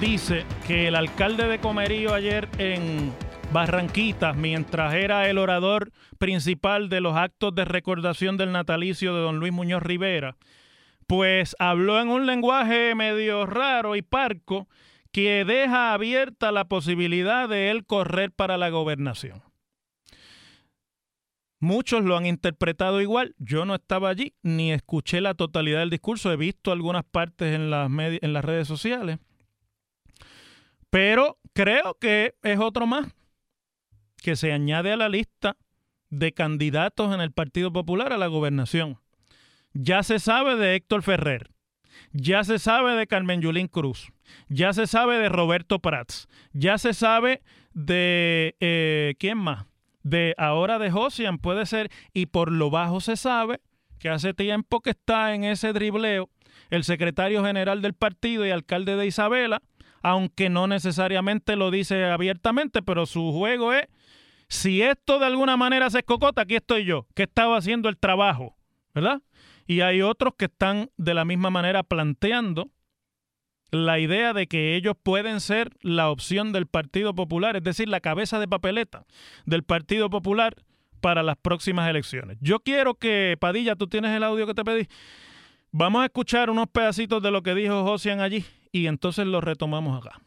dice 0.00 0.44
que 0.68 0.86
el 0.86 0.94
alcalde 0.94 1.48
de 1.48 1.58
Comerío 1.58 2.14
ayer 2.14 2.48
en 2.58 3.12
Barranquitas, 3.52 4.36
mientras 4.36 4.94
era 4.94 5.28
el 5.28 5.36
orador 5.36 5.90
principal 6.18 6.88
de 6.88 7.00
los 7.00 7.16
actos 7.16 7.52
de 7.56 7.64
recordación 7.64 8.36
del 8.36 8.52
natalicio 8.52 9.16
de 9.16 9.20
don 9.20 9.40
Luis 9.40 9.52
Muñoz 9.52 9.82
Rivera, 9.82 10.36
pues 11.06 11.56
habló 11.58 12.00
en 12.00 12.08
un 12.08 12.26
lenguaje 12.26 12.94
medio 12.94 13.46
raro 13.46 13.96
y 13.96 14.02
parco 14.02 14.68
que 15.12 15.44
deja 15.44 15.92
abierta 15.92 16.50
la 16.50 16.64
posibilidad 16.64 17.48
de 17.48 17.70
él 17.70 17.86
correr 17.86 18.32
para 18.32 18.56
la 18.58 18.70
gobernación. 18.70 19.42
Muchos 21.64 22.04
lo 22.04 22.16
han 22.16 22.26
interpretado 22.26 23.00
igual. 23.00 23.34
Yo 23.38 23.64
no 23.64 23.74
estaba 23.74 24.10
allí 24.10 24.34
ni 24.42 24.70
escuché 24.70 25.22
la 25.22 25.32
totalidad 25.32 25.78
del 25.78 25.88
discurso. 25.88 26.30
He 26.30 26.36
visto 26.36 26.72
algunas 26.72 27.04
partes 27.04 27.54
en 27.54 27.70
las, 27.70 28.44
redes 28.44 28.68
sociales. 28.68 29.18
Pero 30.90 31.38
creo 31.54 31.96
que 31.98 32.34
es 32.42 32.58
otro 32.58 32.86
más 32.86 33.06
que 34.22 34.36
se 34.36 34.52
añade 34.52 34.92
a 34.92 34.98
la 34.98 35.08
lista 35.08 35.56
de 36.10 36.32
candidatos 36.32 37.14
en 37.14 37.22
el 37.22 37.32
Partido 37.32 37.72
Popular 37.72 38.12
a 38.12 38.18
la 38.18 38.26
gobernación. 38.26 38.98
Ya 39.74 40.02
se 40.02 40.18
sabe 40.18 40.56
de 40.56 40.74
Héctor 40.74 41.02
Ferrer. 41.02 41.50
Ya 42.12 42.44
se 42.44 42.58
sabe 42.58 42.94
de 42.94 43.06
Carmen 43.06 43.40
Yulín 43.40 43.68
Cruz. 43.68 44.10
ya 44.48 44.72
se 44.72 44.86
sabe 44.86 45.18
de 45.18 45.28
Roberto 45.28 45.78
Prats, 45.78 46.28
ya 46.52 46.78
se 46.78 46.94
sabe 46.94 47.42
de, 47.72 48.56
eh, 48.60 49.14
¿quién 49.18 49.38
más? 49.38 49.66
De 50.02 50.34
ahora 50.38 50.78
de 50.78 50.90
Josian, 50.90 51.38
puede 51.38 51.66
ser, 51.66 51.90
y 52.12 52.26
por 52.26 52.52
lo 52.52 52.70
bajo 52.70 53.00
se 53.00 53.16
sabe 53.16 53.60
que 53.98 54.10
hace 54.10 54.34
tiempo 54.34 54.80
que 54.80 54.90
está 54.90 55.34
en 55.34 55.44
ese 55.44 55.72
dribleo 55.72 56.28
el 56.70 56.84
secretario 56.84 57.44
general 57.44 57.82
del 57.82 57.94
partido 57.94 58.46
y 58.46 58.50
alcalde 58.50 58.96
de 58.96 59.06
Isabela, 59.06 59.62
aunque 60.02 60.50
no 60.50 60.66
necesariamente 60.66 61.56
lo 61.56 61.70
dice 61.70 62.04
abiertamente, 62.04 62.82
pero 62.82 63.06
su 63.06 63.32
juego 63.32 63.72
es, 63.72 63.86
si 64.48 64.82
esto 64.82 65.18
de 65.18 65.26
alguna 65.26 65.56
manera 65.56 65.88
se 65.90 65.98
escocota, 65.98 66.42
aquí 66.42 66.56
estoy 66.56 66.84
yo, 66.84 67.06
que 67.14 67.22
estaba 67.24 67.56
haciendo 67.56 67.88
el 67.88 67.96
trabajo, 67.96 68.56
¿verdad? 68.94 69.22
Y 69.66 69.80
hay 69.80 70.02
otros 70.02 70.34
que 70.36 70.46
están 70.46 70.90
de 70.96 71.14
la 71.14 71.24
misma 71.24 71.50
manera 71.50 71.82
planteando 71.82 72.70
la 73.70 73.98
idea 73.98 74.32
de 74.32 74.46
que 74.46 74.76
ellos 74.76 74.94
pueden 75.02 75.40
ser 75.40 75.70
la 75.82 76.10
opción 76.10 76.52
del 76.52 76.66
Partido 76.66 77.14
Popular, 77.14 77.56
es 77.56 77.64
decir, 77.64 77.88
la 77.88 78.00
cabeza 78.00 78.38
de 78.38 78.46
papeleta 78.46 79.04
del 79.46 79.64
Partido 79.64 80.10
Popular 80.10 80.54
para 81.00 81.22
las 81.22 81.36
próximas 81.36 81.90
elecciones. 81.90 82.38
Yo 82.40 82.60
quiero 82.60 82.94
que, 82.94 83.36
Padilla, 83.40 83.76
tú 83.76 83.88
tienes 83.88 84.12
el 84.12 84.22
audio 84.22 84.46
que 84.46 84.54
te 84.54 84.64
pedí. 84.64 84.88
Vamos 85.72 86.02
a 86.02 86.06
escuchar 86.06 86.50
unos 86.50 86.68
pedacitos 86.68 87.22
de 87.22 87.30
lo 87.30 87.42
que 87.42 87.54
dijo 87.54 87.84
Josian 87.84 88.20
allí 88.20 88.44
y 88.70 88.86
entonces 88.86 89.26
lo 89.26 89.40
retomamos 89.40 89.98
acá. 89.98 90.20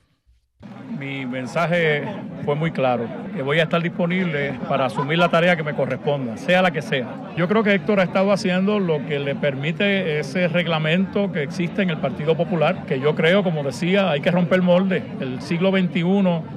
Mi 0.97 1.27
mensaje 1.27 2.03
fue 2.43 2.55
muy 2.55 2.71
claro, 2.71 3.05
que 3.35 3.43
voy 3.43 3.59
a 3.59 3.63
estar 3.63 3.81
disponible 3.83 4.53
para 4.67 4.85
asumir 4.85 5.19
la 5.19 5.29
tarea 5.29 5.55
que 5.55 5.61
me 5.61 5.75
corresponda, 5.75 6.37
sea 6.37 6.63
la 6.63 6.71
que 6.71 6.81
sea. 6.81 7.07
Yo 7.35 7.47
creo 7.47 7.61
que 7.61 7.73
Héctor 7.73 7.99
ha 7.99 8.03
estado 8.03 8.31
haciendo 8.31 8.79
lo 8.79 9.05
que 9.05 9.19
le 9.19 9.35
permite 9.35 10.19
ese 10.19 10.47
reglamento 10.47 11.31
que 11.31 11.43
existe 11.43 11.83
en 11.83 11.91
el 11.91 11.97
Partido 11.97 12.35
Popular, 12.35 12.85
que 12.87 12.99
yo 12.99 13.13
creo, 13.13 13.43
como 13.43 13.63
decía, 13.63 14.09
hay 14.09 14.21
que 14.21 14.31
romper 14.31 14.55
el 14.55 14.61
molde. 14.63 15.03
El 15.19 15.39
siglo 15.41 15.69
XXI 15.69 16.01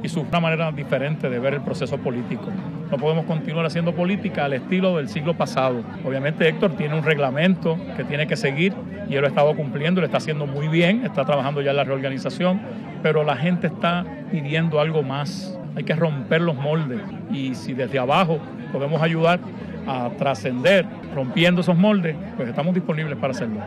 y 0.02 0.08
su 0.08 0.20
una 0.20 0.40
manera 0.40 0.72
diferente 0.72 1.28
de 1.28 1.38
ver 1.38 1.54
el 1.54 1.60
proceso 1.60 1.98
político. 1.98 2.46
No 2.90 2.96
podemos 2.96 3.26
continuar 3.26 3.66
haciendo 3.66 3.94
política 3.94 4.46
al 4.46 4.54
estilo 4.54 4.96
del 4.96 5.08
siglo 5.08 5.34
pasado. 5.34 5.82
Obviamente 6.04 6.48
Héctor 6.48 6.76
tiene 6.76 6.94
un 6.94 7.04
reglamento 7.04 7.76
que 7.96 8.04
tiene 8.04 8.26
que 8.26 8.36
seguir 8.36 8.72
y 9.08 9.14
él 9.16 9.20
lo 9.20 9.26
ha 9.26 9.28
estado 9.28 9.54
cumpliendo, 9.54 10.00
lo 10.00 10.06
está 10.06 10.18
haciendo 10.18 10.46
muy 10.46 10.68
bien, 10.68 11.04
está 11.04 11.24
trabajando 11.24 11.60
ya 11.60 11.72
en 11.72 11.76
la 11.76 11.84
reorganización, 11.84 12.60
pero 13.02 13.24
la 13.24 13.36
gente 13.36 13.66
está 13.66 14.04
pidiendo 14.30 14.80
algo 14.80 15.02
más. 15.02 15.58
Hay 15.76 15.84
que 15.84 15.94
romper 15.94 16.40
los 16.40 16.56
moldes 16.56 17.00
y 17.30 17.54
si 17.54 17.74
desde 17.74 17.98
abajo 17.98 18.40
podemos 18.72 19.00
ayudar 19.02 19.40
a 19.86 20.10
trascender 20.16 20.86
rompiendo 21.14 21.60
esos 21.60 21.76
moldes, 21.76 22.16
pues 22.36 22.48
estamos 22.48 22.74
disponibles 22.74 23.18
para 23.18 23.32
hacerlo. 23.32 23.66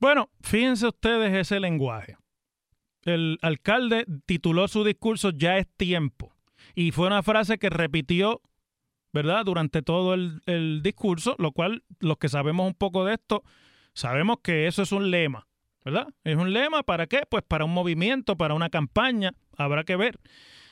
Bueno, 0.00 0.30
fíjense 0.40 0.86
ustedes 0.86 1.34
ese 1.34 1.58
lenguaje. 1.58 2.16
El 3.02 3.38
alcalde 3.42 4.06
tituló 4.26 4.68
su 4.68 4.84
discurso 4.84 5.30
Ya 5.30 5.58
es 5.58 5.66
tiempo. 5.76 6.34
Y 6.74 6.92
fue 6.92 7.06
una 7.06 7.22
frase 7.22 7.58
que 7.58 7.70
repitió, 7.70 8.40
¿verdad?, 9.12 9.44
durante 9.44 9.82
todo 9.82 10.14
el, 10.14 10.40
el 10.46 10.82
discurso, 10.82 11.34
lo 11.38 11.52
cual 11.52 11.82
los 11.98 12.18
que 12.18 12.28
sabemos 12.28 12.66
un 12.66 12.74
poco 12.74 13.04
de 13.04 13.14
esto, 13.14 13.42
sabemos 13.92 14.38
que 14.42 14.66
eso 14.66 14.82
es 14.82 14.92
un 14.92 15.10
lema. 15.10 15.47
¿Verdad? 15.84 16.08
Es 16.24 16.36
un 16.36 16.52
lema, 16.52 16.82
¿para 16.82 17.06
qué? 17.06 17.22
Pues 17.28 17.42
para 17.46 17.64
un 17.64 17.72
movimiento, 17.72 18.36
para 18.36 18.54
una 18.54 18.70
campaña, 18.70 19.32
habrá 19.56 19.84
que 19.84 19.96
ver. 19.96 20.18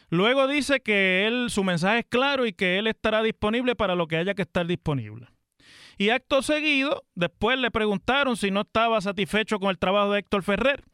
Luego 0.09 0.47
dice 0.47 0.81
que 0.81 1.27
él, 1.27 1.51
su 1.51 1.65
mensaje 1.65 2.01
es 2.01 2.07
claro 2.09 2.47
y 2.47 2.53
que 2.53 2.79
él 2.79 2.87
estará 2.87 3.23
disponible 3.23 3.75
para 3.75 3.95
lo 3.95 4.07
que 4.07 4.17
haya 4.17 4.35
que 4.35 4.43
estar 4.43 4.67
disponible. 4.67 5.29
Y 5.99 6.11
acto 6.11 6.43
seguido, 6.43 7.05
después 7.15 7.59
le 7.59 7.71
preguntaron 7.71 8.37
si 8.37 8.51
no 8.51 8.61
estaba 8.61 9.01
satisfecho 9.01 9.59
con 9.59 9.71
el 9.71 9.79
trabajo 9.79 10.13
de 10.13 10.21
Héctor 10.21 10.43
Ferrer. 10.43 10.85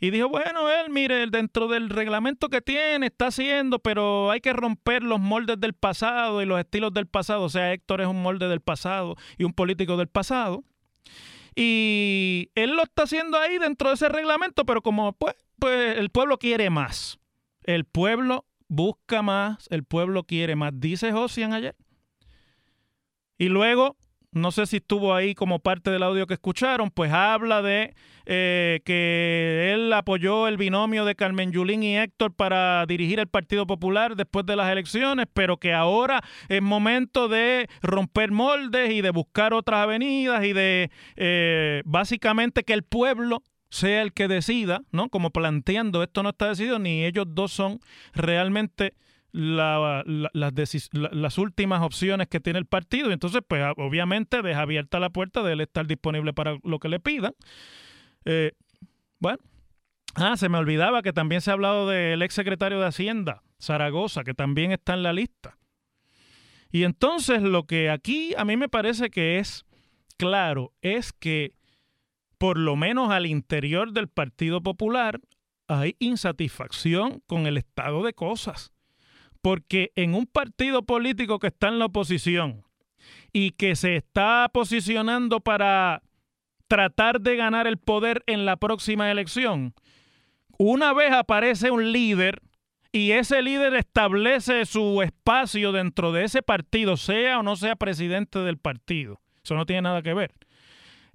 Y 0.00 0.10
dijo, 0.10 0.28
bueno, 0.28 0.68
él, 0.70 0.90
mire, 0.90 1.26
dentro 1.28 1.68
del 1.68 1.90
reglamento 1.90 2.48
que 2.48 2.60
tiene, 2.60 3.06
está 3.06 3.28
haciendo, 3.28 3.78
pero 3.78 4.30
hay 4.30 4.40
que 4.40 4.52
romper 4.52 5.02
los 5.02 5.20
moldes 5.20 5.60
del 5.60 5.74
pasado 5.74 6.42
y 6.42 6.46
los 6.46 6.58
estilos 6.58 6.92
del 6.92 7.06
pasado. 7.06 7.42
O 7.42 7.48
sea, 7.48 7.72
Héctor 7.72 8.00
es 8.00 8.08
un 8.08 8.20
molde 8.20 8.48
del 8.48 8.60
pasado 8.60 9.16
y 9.38 9.44
un 9.44 9.52
político 9.52 9.96
del 9.96 10.08
pasado. 10.08 10.64
Y 11.60 12.52
él 12.54 12.76
lo 12.76 12.84
está 12.84 13.02
haciendo 13.02 13.36
ahí 13.36 13.58
dentro 13.58 13.88
de 13.88 13.96
ese 13.96 14.08
reglamento, 14.08 14.64
pero 14.64 14.80
como 14.80 15.12
pues, 15.14 15.34
pues 15.58 15.98
el 15.98 16.08
pueblo 16.08 16.38
quiere 16.38 16.70
más. 16.70 17.18
El 17.64 17.84
pueblo 17.84 18.46
busca 18.68 19.22
más, 19.22 19.66
el 19.70 19.82
pueblo 19.82 20.22
quiere 20.22 20.54
más, 20.54 20.70
dice 20.76 21.10
Josian 21.10 21.52
ayer. 21.52 21.74
Y 23.38 23.48
luego 23.48 23.96
no 24.38 24.52
sé 24.52 24.66
si 24.66 24.76
estuvo 24.76 25.14
ahí 25.14 25.34
como 25.34 25.58
parte 25.58 25.90
del 25.90 26.02
audio 26.02 26.26
que 26.26 26.34
escucharon, 26.34 26.90
pues 26.90 27.12
habla 27.12 27.62
de 27.62 27.94
eh, 28.26 28.80
que 28.84 29.72
él 29.74 29.92
apoyó 29.92 30.48
el 30.48 30.56
binomio 30.56 31.04
de 31.04 31.14
Carmen 31.14 31.52
Yulín 31.52 31.82
y 31.82 31.96
Héctor 31.96 32.34
para 32.34 32.84
dirigir 32.86 33.20
el 33.20 33.26
Partido 33.26 33.66
Popular 33.66 34.16
después 34.16 34.46
de 34.46 34.56
las 34.56 34.70
elecciones, 34.70 35.26
pero 35.32 35.56
que 35.56 35.72
ahora 35.72 36.22
es 36.48 36.62
momento 36.62 37.28
de 37.28 37.68
romper 37.82 38.30
moldes 38.30 38.90
y 38.90 39.00
de 39.00 39.10
buscar 39.10 39.54
otras 39.54 39.80
avenidas 39.80 40.44
y 40.44 40.52
de 40.52 40.90
eh, 41.16 41.82
básicamente 41.84 42.64
que 42.64 42.74
el 42.74 42.82
pueblo 42.82 43.42
sea 43.70 44.02
el 44.02 44.12
que 44.12 44.28
decida, 44.28 44.82
¿no? 44.92 45.08
Como 45.08 45.30
planteando 45.30 46.02
esto 46.02 46.22
no 46.22 46.30
está 46.30 46.48
decidido, 46.48 46.78
ni 46.78 47.04
ellos 47.04 47.26
dos 47.28 47.52
son 47.52 47.80
realmente 48.14 48.94
la, 49.32 50.02
las, 50.04 51.38
últimas 51.38 51.82
opciones 51.82 52.28
que 52.28 52.40
tiene 52.40 52.58
el 52.58 52.66
partido. 52.66 53.10
Y 53.10 53.12
entonces, 53.12 53.42
pues 53.46 53.64
obviamente 53.76 54.42
deja 54.42 54.62
abierta 54.62 55.00
la 55.00 55.10
puerta 55.10 55.42
de 55.42 55.52
él 55.52 55.60
estar 55.60 55.86
disponible 55.86 56.32
para 56.32 56.58
lo 56.62 56.78
que 56.78 56.88
le 56.88 57.00
pidan. 57.00 57.34
Eh, 58.24 58.52
bueno. 59.18 59.38
Ah, 60.14 60.36
se 60.36 60.48
me 60.48 60.58
olvidaba 60.58 61.02
que 61.02 61.12
también 61.12 61.40
se 61.40 61.50
ha 61.50 61.52
hablado 61.52 61.86
del 61.86 62.22
ex 62.22 62.34
secretario 62.34 62.80
de 62.80 62.86
Hacienda, 62.86 63.42
Zaragoza, 63.60 64.24
que 64.24 64.34
también 64.34 64.72
está 64.72 64.94
en 64.94 65.04
la 65.04 65.12
lista. 65.12 65.58
Y 66.72 66.84
entonces 66.84 67.42
lo 67.42 67.66
que 67.66 67.90
aquí 67.90 68.34
a 68.36 68.44
mí 68.44 68.56
me 68.56 68.68
parece 68.68 69.10
que 69.10 69.38
es 69.38 69.64
claro 70.16 70.72
es 70.82 71.12
que 71.12 71.54
por 72.36 72.58
lo 72.58 72.76
menos 72.76 73.10
al 73.10 73.26
interior 73.26 73.92
del 73.92 74.08
Partido 74.08 74.62
Popular 74.62 75.20
hay 75.66 75.96
insatisfacción 75.98 77.22
con 77.26 77.46
el 77.46 77.56
estado 77.56 78.02
de 78.02 78.14
cosas. 78.14 78.72
Porque 79.48 79.92
en 79.96 80.14
un 80.14 80.26
partido 80.26 80.82
político 80.82 81.38
que 81.38 81.46
está 81.46 81.68
en 81.68 81.78
la 81.78 81.86
oposición 81.86 82.66
y 83.32 83.52
que 83.52 83.76
se 83.76 83.96
está 83.96 84.50
posicionando 84.52 85.40
para 85.40 86.02
tratar 86.66 87.22
de 87.22 87.34
ganar 87.36 87.66
el 87.66 87.78
poder 87.78 88.22
en 88.26 88.44
la 88.44 88.58
próxima 88.58 89.10
elección, 89.10 89.72
una 90.58 90.92
vez 90.92 91.12
aparece 91.12 91.70
un 91.70 91.92
líder 91.92 92.42
y 92.92 93.12
ese 93.12 93.40
líder 93.40 93.72
establece 93.72 94.66
su 94.66 95.00
espacio 95.00 95.72
dentro 95.72 96.12
de 96.12 96.24
ese 96.24 96.42
partido, 96.42 96.98
sea 96.98 97.38
o 97.38 97.42
no 97.42 97.56
sea 97.56 97.74
presidente 97.74 98.40
del 98.40 98.58
partido. 98.58 99.18
Eso 99.42 99.54
no 99.54 99.64
tiene 99.64 99.80
nada 99.80 100.02
que 100.02 100.12
ver 100.12 100.30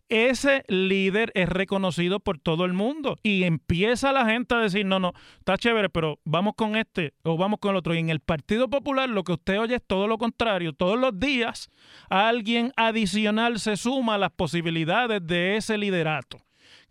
ese 0.10 0.64
líder 0.68 1.32
es 1.36 1.50
reconocido 1.50 2.20
por 2.20 2.38
todo 2.38 2.66
el 2.66 2.74
mundo 2.74 3.18
y 3.24 3.44
empieza 3.44 4.12
la 4.12 4.26
gente 4.26 4.56
a 4.56 4.60
decir, 4.60 4.86
no, 4.86 5.00
no, 5.00 5.14
está 5.40 5.58
chévere, 5.58 5.90
pero 5.90 6.20
vamos 6.24 6.54
con 6.56 6.76
este 6.76 7.14
o 7.24 7.38
vamos 7.38 7.60
con 7.60 7.72
el 7.72 7.78
otro. 7.78 7.96
Y 7.96 8.00
en 8.00 8.10
el 8.10 8.20
Partido 8.20 8.70
Popular 8.70 9.10
lo 9.10 9.24
que 9.24 9.34
usted 9.34 9.60
oye 9.60 9.76
es 9.76 9.84
todo 9.86 10.08
lo 10.08 10.18
contrario. 10.18 10.74
Todos 10.74 11.00
los 11.00 11.20
días 11.20 11.70
alguien 12.10 12.72
adicional 12.76 13.60
se 13.60 13.78
suma 13.78 14.16
a 14.16 14.20
las 14.20 14.32
posibilidades 14.32 15.26
de 15.26 15.58
ese 15.58 15.78
liderato. 15.78 16.38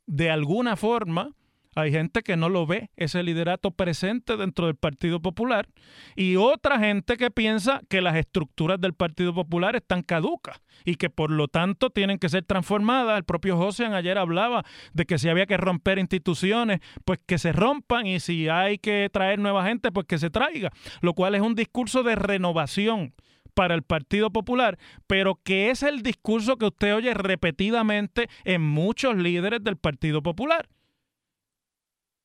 De 0.07 0.31
alguna 0.31 0.77
forma, 0.77 1.31
hay 1.75 1.91
gente 1.91 2.23
que 2.23 2.37
no 2.37 2.49
lo 2.49 2.67
ve, 2.67 2.91
ese 2.97 3.23
liderato 3.23 3.71
presente 3.71 4.37
dentro 4.37 4.67
del 4.67 4.77
Partido 4.77 5.21
Popular, 5.21 5.69
y 6.17 6.37
otra 6.37 6.79
gente 6.79 7.17
que 7.17 7.31
piensa 7.31 7.81
que 7.89 8.01
las 8.01 8.17
estructuras 8.17 8.81
del 8.81 8.95
Partido 8.95 9.35
Popular 9.35 9.77
están 9.77 10.03
caducas 10.03 10.61
y 10.85 10.97
que 10.97 11.11
por 11.11 11.31
lo 11.31 11.49
tanto 11.49 11.91
tienen 11.91 12.19
que 12.19 12.29
ser 12.29 12.45
transformadas. 12.45 13.17
El 13.17 13.25
propio 13.25 13.57
Josian 13.57 13.95
ayer 13.95 14.19
hablaba 14.19 14.65
de 14.93 15.07
que 15.07 15.19
si 15.19 15.29
había 15.29 15.47
que 15.47 15.57
romper 15.57 15.99
instituciones, 15.99 16.81
pues 17.05 17.21
que 17.25 17.39
se 17.39 17.53
rompan 17.53 18.07
y 18.07 18.21
si 18.21 18.49
hay 18.49 18.79
que 18.79 19.09
traer 19.13 19.39
nueva 19.39 19.65
gente, 19.65 19.93
pues 19.93 20.07
que 20.07 20.19
se 20.19 20.31
traiga, 20.31 20.71
lo 21.01 21.15
cual 21.15 21.35
es 21.35 21.41
un 21.41 21.55
discurso 21.55 22.03
de 22.03 22.17
renovación 22.17 23.15
para 23.55 23.75
el 23.75 23.83
Partido 23.83 24.31
Popular, 24.31 24.79
pero 25.07 25.39
que 25.43 25.71
es 25.71 25.83
el 25.83 26.03
discurso 26.03 26.57
que 26.57 26.67
usted 26.67 26.95
oye 26.95 27.13
repetidamente 27.15 28.29
en 28.45 28.63
muchos 28.63 29.17
líderes 29.17 29.63
del 29.63 29.77
Partido 29.77 30.23
Popular 30.23 30.69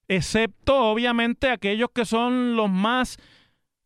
excepto 0.08 0.76
obviamente 0.76 1.50
aquellos 1.50 1.90
que 1.94 2.06
son 2.06 2.56
los 2.56 2.70
más 2.70 3.18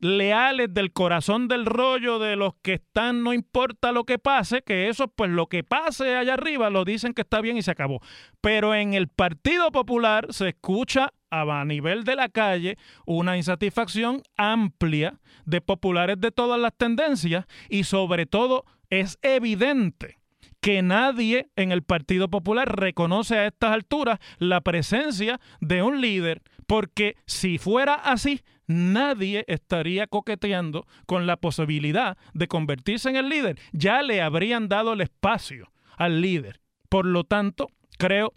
leales 0.01 0.73
del 0.73 0.91
corazón 0.91 1.47
del 1.47 1.65
rollo 1.65 2.17
de 2.17 2.35
los 2.35 2.53
que 2.63 2.73
están, 2.73 3.23
no 3.23 3.33
importa 3.33 3.91
lo 3.91 4.03
que 4.03 4.17
pase, 4.17 4.63
que 4.63 4.89
eso 4.89 5.07
pues 5.07 5.29
lo 5.29 5.47
que 5.47 5.63
pase 5.63 6.15
allá 6.15 6.33
arriba 6.33 6.69
lo 6.69 6.83
dicen 6.85 7.13
que 7.13 7.21
está 7.21 7.39
bien 7.39 7.57
y 7.57 7.61
se 7.61 7.71
acabó. 7.71 8.01
Pero 8.41 8.73
en 8.73 8.93
el 8.93 9.07
Partido 9.07 9.71
Popular 9.71 10.27
se 10.31 10.49
escucha 10.49 11.13
a 11.29 11.63
nivel 11.65 12.03
de 12.03 12.15
la 12.15 12.29
calle 12.29 12.77
una 13.05 13.37
insatisfacción 13.37 14.21
amplia 14.37 15.21
de 15.45 15.61
populares 15.61 16.19
de 16.19 16.31
todas 16.31 16.59
las 16.59 16.75
tendencias 16.75 17.45
y 17.69 17.85
sobre 17.85 18.25
todo 18.25 18.65
es 18.89 19.17
evidente 19.21 20.20
que 20.61 20.81
nadie 20.83 21.49
en 21.55 21.71
el 21.71 21.81
Partido 21.81 22.29
Popular 22.29 22.79
reconoce 22.79 23.37
a 23.37 23.47
estas 23.47 23.71
alturas 23.71 24.19
la 24.37 24.61
presencia 24.61 25.39
de 25.59 25.81
un 25.81 26.01
líder, 26.01 26.41
porque 26.67 27.17
si 27.25 27.57
fuera 27.57 27.95
así, 27.95 28.41
nadie 28.67 29.43
estaría 29.47 30.07
coqueteando 30.07 30.85
con 31.07 31.27
la 31.27 31.37
posibilidad 31.37 32.17
de 32.33 32.47
convertirse 32.47 33.09
en 33.09 33.15
el 33.15 33.27
líder. 33.27 33.59
Ya 33.73 34.03
le 34.03 34.21
habrían 34.21 34.69
dado 34.69 34.93
el 34.93 35.01
espacio 35.01 35.71
al 35.97 36.21
líder. 36.21 36.61
Por 36.89 37.05
lo 37.05 37.23
tanto, 37.23 37.69
creo 37.97 38.33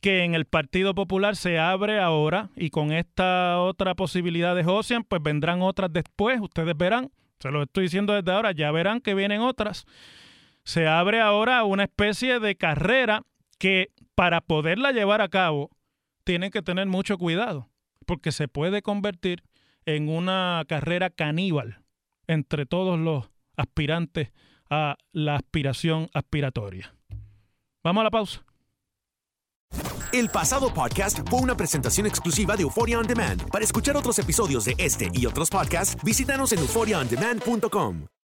que 0.00 0.24
en 0.24 0.34
el 0.34 0.46
Partido 0.46 0.94
Popular 0.94 1.36
se 1.36 1.58
abre 1.58 2.00
ahora 2.00 2.50
y 2.56 2.70
con 2.70 2.92
esta 2.92 3.60
otra 3.60 3.94
posibilidad 3.94 4.54
de 4.54 4.64
Josian, 4.64 5.04
pues 5.04 5.22
vendrán 5.22 5.62
otras 5.62 5.92
después, 5.92 6.40
ustedes 6.40 6.76
verán, 6.76 7.10
se 7.38 7.50
lo 7.50 7.62
estoy 7.62 7.84
diciendo 7.84 8.14
desde 8.14 8.32
ahora, 8.32 8.52
ya 8.52 8.70
verán 8.70 9.00
que 9.00 9.14
vienen 9.14 9.40
otras. 9.40 9.84
Se 10.66 10.88
abre 10.88 11.20
ahora 11.20 11.62
una 11.62 11.84
especie 11.84 12.40
de 12.40 12.56
carrera 12.56 13.22
que 13.56 13.92
para 14.16 14.40
poderla 14.40 14.90
llevar 14.90 15.20
a 15.20 15.28
cabo 15.28 15.70
tienen 16.24 16.50
que 16.50 16.60
tener 16.60 16.88
mucho 16.88 17.18
cuidado, 17.18 17.70
porque 18.04 18.32
se 18.32 18.48
puede 18.48 18.82
convertir 18.82 19.44
en 19.84 20.08
una 20.08 20.64
carrera 20.66 21.08
caníbal 21.08 21.84
entre 22.26 22.66
todos 22.66 22.98
los 22.98 23.30
aspirantes 23.56 24.32
a 24.68 24.96
la 25.12 25.36
aspiración 25.36 26.10
aspiratoria. 26.12 26.92
Vamos 27.84 28.00
a 28.00 28.04
la 28.04 28.10
pausa. 28.10 28.44
El 30.12 30.30
pasado 30.30 30.74
podcast 30.74 31.20
fue 31.30 31.42
una 31.42 31.56
presentación 31.56 32.08
exclusiva 32.08 32.56
de 32.56 32.62
Euphoria 32.62 32.98
On 32.98 33.06
Demand. 33.06 33.48
Para 33.50 33.64
escuchar 33.64 33.96
otros 33.96 34.18
episodios 34.18 34.64
de 34.64 34.74
este 34.78 35.10
y 35.12 35.26
otros 35.26 35.48
podcasts, 35.48 35.96
visítanos 36.02 36.52
en 36.52 36.58
euphoriaondemand.com. 36.58 38.06